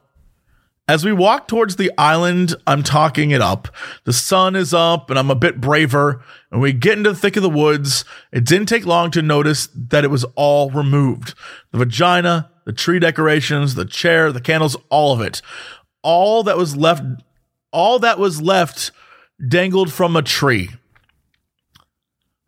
[0.89, 3.67] As we walk towards the island, I'm talking it up.
[4.05, 6.23] The sun is up and I'm a bit braver.
[6.51, 8.03] And we get into the thick of the woods.
[8.31, 11.35] It didn't take long to notice that it was all removed.
[11.71, 15.43] The vagina, the tree decorations, the chair, the candles, all of it.
[16.01, 17.03] All that was left,
[17.71, 18.91] all that was left
[19.47, 20.71] dangled from a tree.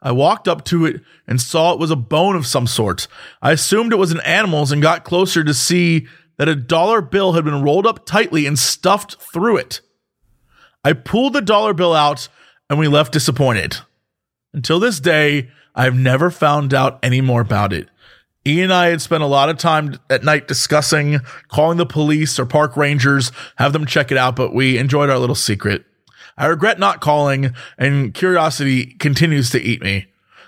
[0.02, 3.08] I walked up to it and saw it was a bone of some sort.
[3.40, 6.08] I assumed it was an animal's and got closer to see
[6.42, 9.80] that a dollar bill had been rolled up tightly and stuffed through it.
[10.84, 12.30] I pulled the dollar bill out
[12.68, 13.78] and we left disappointed.
[14.52, 17.90] Until this day, I've never found out any more about it.
[18.44, 22.40] E and I had spent a lot of time at night discussing calling the police
[22.40, 25.86] or park rangers, have them check it out, but we enjoyed our little secret.
[26.40, 30.08] I regret not calling, and curiosity continues to eat me.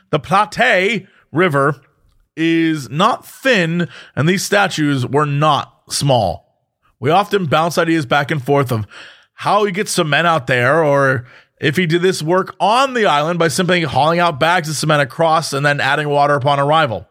[0.10, 1.80] The Plate River
[2.36, 6.68] is not thin, and these statues were not small.
[7.00, 8.86] We often bounce ideas back and forth of
[9.34, 11.26] how he gets cement out there, or
[11.60, 15.02] if he did this work on the island by simply hauling out bags of cement
[15.02, 17.08] across and then adding water upon arrival.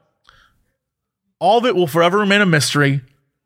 [1.38, 3.02] All of it will forever remain a mystery,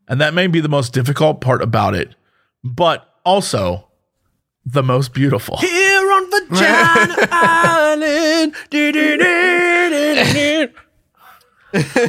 [0.08, 2.14] and that may be the most difficult part about it,
[2.62, 3.88] but also
[4.64, 5.56] the most beautiful.
[5.56, 8.54] Here on Vagina Island.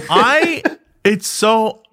[0.09, 0.63] I,
[1.03, 1.83] it's so,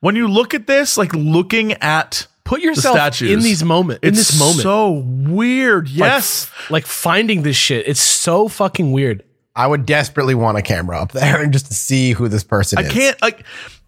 [0.00, 3.30] when you look at this, like looking at Put yourself statues.
[3.30, 4.00] in these moments.
[4.02, 4.60] In this moment.
[4.60, 5.88] so weird.
[5.88, 6.50] Like, Yes.
[6.70, 7.86] Like finding this shit.
[7.86, 9.24] It's so fucking weird.
[9.54, 12.78] I would desperately want a camera up there and just to see who this person
[12.78, 12.88] I is.
[12.88, 13.44] I can't like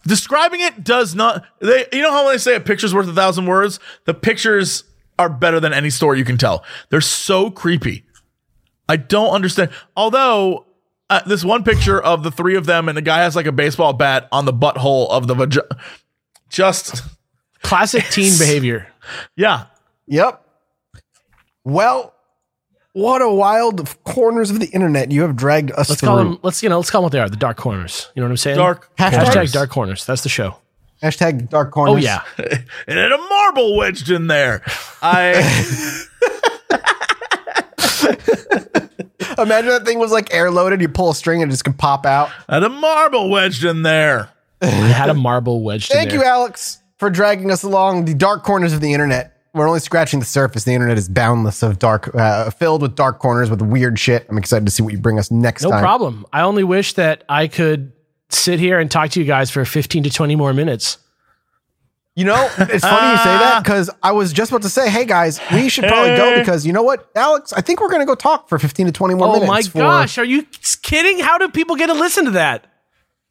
[0.06, 3.12] describing it does not they you know how when they say a picture's worth a
[3.12, 3.78] thousand words?
[4.04, 4.84] The pictures
[5.18, 6.64] are better than any story you can tell.
[6.88, 8.04] They're so creepy.
[8.88, 9.70] I don't understand.
[9.96, 10.66] Although
[11.10, 13.52] uh, this one picture of the three of them and the guy has like a
[13.52, 15.66] baseball bat on the butthole of the vagina.
[16.48, 17.02] Just
[17.62, 18.88] Classic teen behavior.
[19.36, 19.66] yeah.
[20.06, 20.42] Yep.
[21.64, 22.14] Well,
[22.92, 26.08] what a wild corners of the internet you have dragged us Let's through.
[26.08, 26.38] call them.
[26.42, 26.78] Let's you know.
[26.78, 27.28] Let's call them what they are.
[27.28, 28.10] The dark corners.
[28.14, 28.56] You know what I'm saying?
[28.56, 29.52] Dark Hashtag- Hashtag corners.
[29.52, 30.06] dark corners.
[30.06, 30.56] That's the show.
[31.02, 31.94] Hashtag dark corners.
[31.94, 32.22] Oh yeah.
[32.38, 34.62] and had a marble wedged in there.
[35.02, 36.06] I
[39.38, 40.80] Imagine that thing was like air loaded.
[40.80, 42.30] You pull a string and it just can pop out.
[42.48, 44.30] had a marble wedged in there.
[44.62, 46.28] I had a marble wedged Thank in you, there.
[46.28, 49.36] Alex, for dragging us along the dark corners of the internet.
[49.52, 50.62] We're only scratching the surface.
[50.64, 54.26] The internet is boundless of dark, uh, filled with dark corners with weird shit.
[54.28, 55.80] I'm excited to see what you bring us next No time.
[55.82, 56.24] problem.
[56.32, 57.90] I only wish that I could
[58.28, 60.98] sit here and talk to you guys for 15 to 20 more minutes.
[62.16, 65.04] You know, it's funny you say that because I was just about to say, hey
[65.06, 68.06] guys, we should probably go because you know what, Alex, I think we're going to
[68.06, 69.48] go talk for 15 to 20 more Oh minutes.
[69.48, 70.44] my for- gosh, are you
[70.82, 71.20] kidding?
[71.20, 72.66] How do people get to listen to that?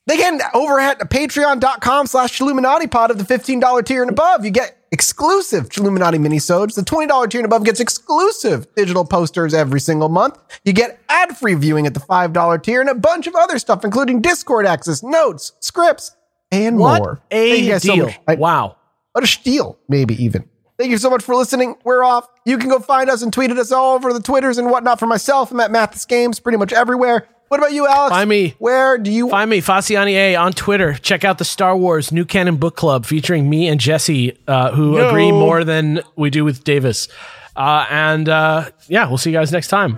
[0.07, 4.43] They can over at patreon.com slash Chilluminati pod of the $15 tier and above.
[4.43, 6.73] You get exclusive Chilluminati minisodes.
[6.73, 10.39] The $20 tier and above gets exclusive digital posters every single month.
[10.65, 14.22] You get ad-free viewing at the $5 tier and a bunch of other stuff, including
[14.22, 16.15] Discord access, notes, scripts,
[16.51, 17.21] and What more.
[17.31, 18.05] a Thank you guys so deal.
[18.05, 18.19] much.
[18.27, 18.76] I- wow.
[19.13, 20.45] What a steal, maybe even.
[20.77, 21.76] Thank you so much for listening.
[21.84, 22.27] We're off.
[22.45, 24.97] You can go find us and tweet at us all over the Twitters and whatnot.
[24.99, 27.27] For myself, I'm at Mathas Games pretty much everywhere.
[27.49, 28.11] What about you, Alex?
[28.11, 28.53] Find me.
[28.59, 30.93] Where do you Find me, Faciane A, on Twitter.
[30.93, 34.97] Check out the Star Wars New Canon Book Club featuring me and Jesse, uh, who
[34.97, 35.09] Yo.
[35.09, 37.07] agree more than we do with Davis.
[37.55, 39.97] Uh, and uh, yeah, we'll see you guys next time.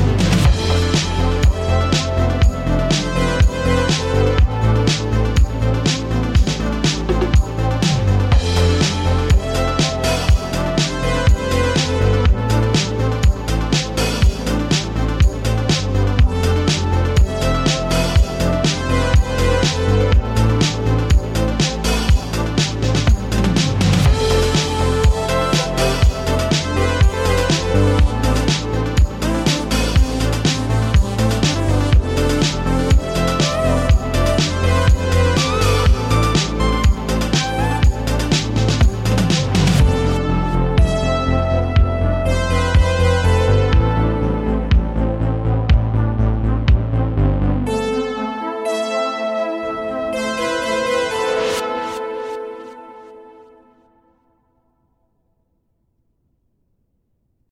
[1.71, 2.00] you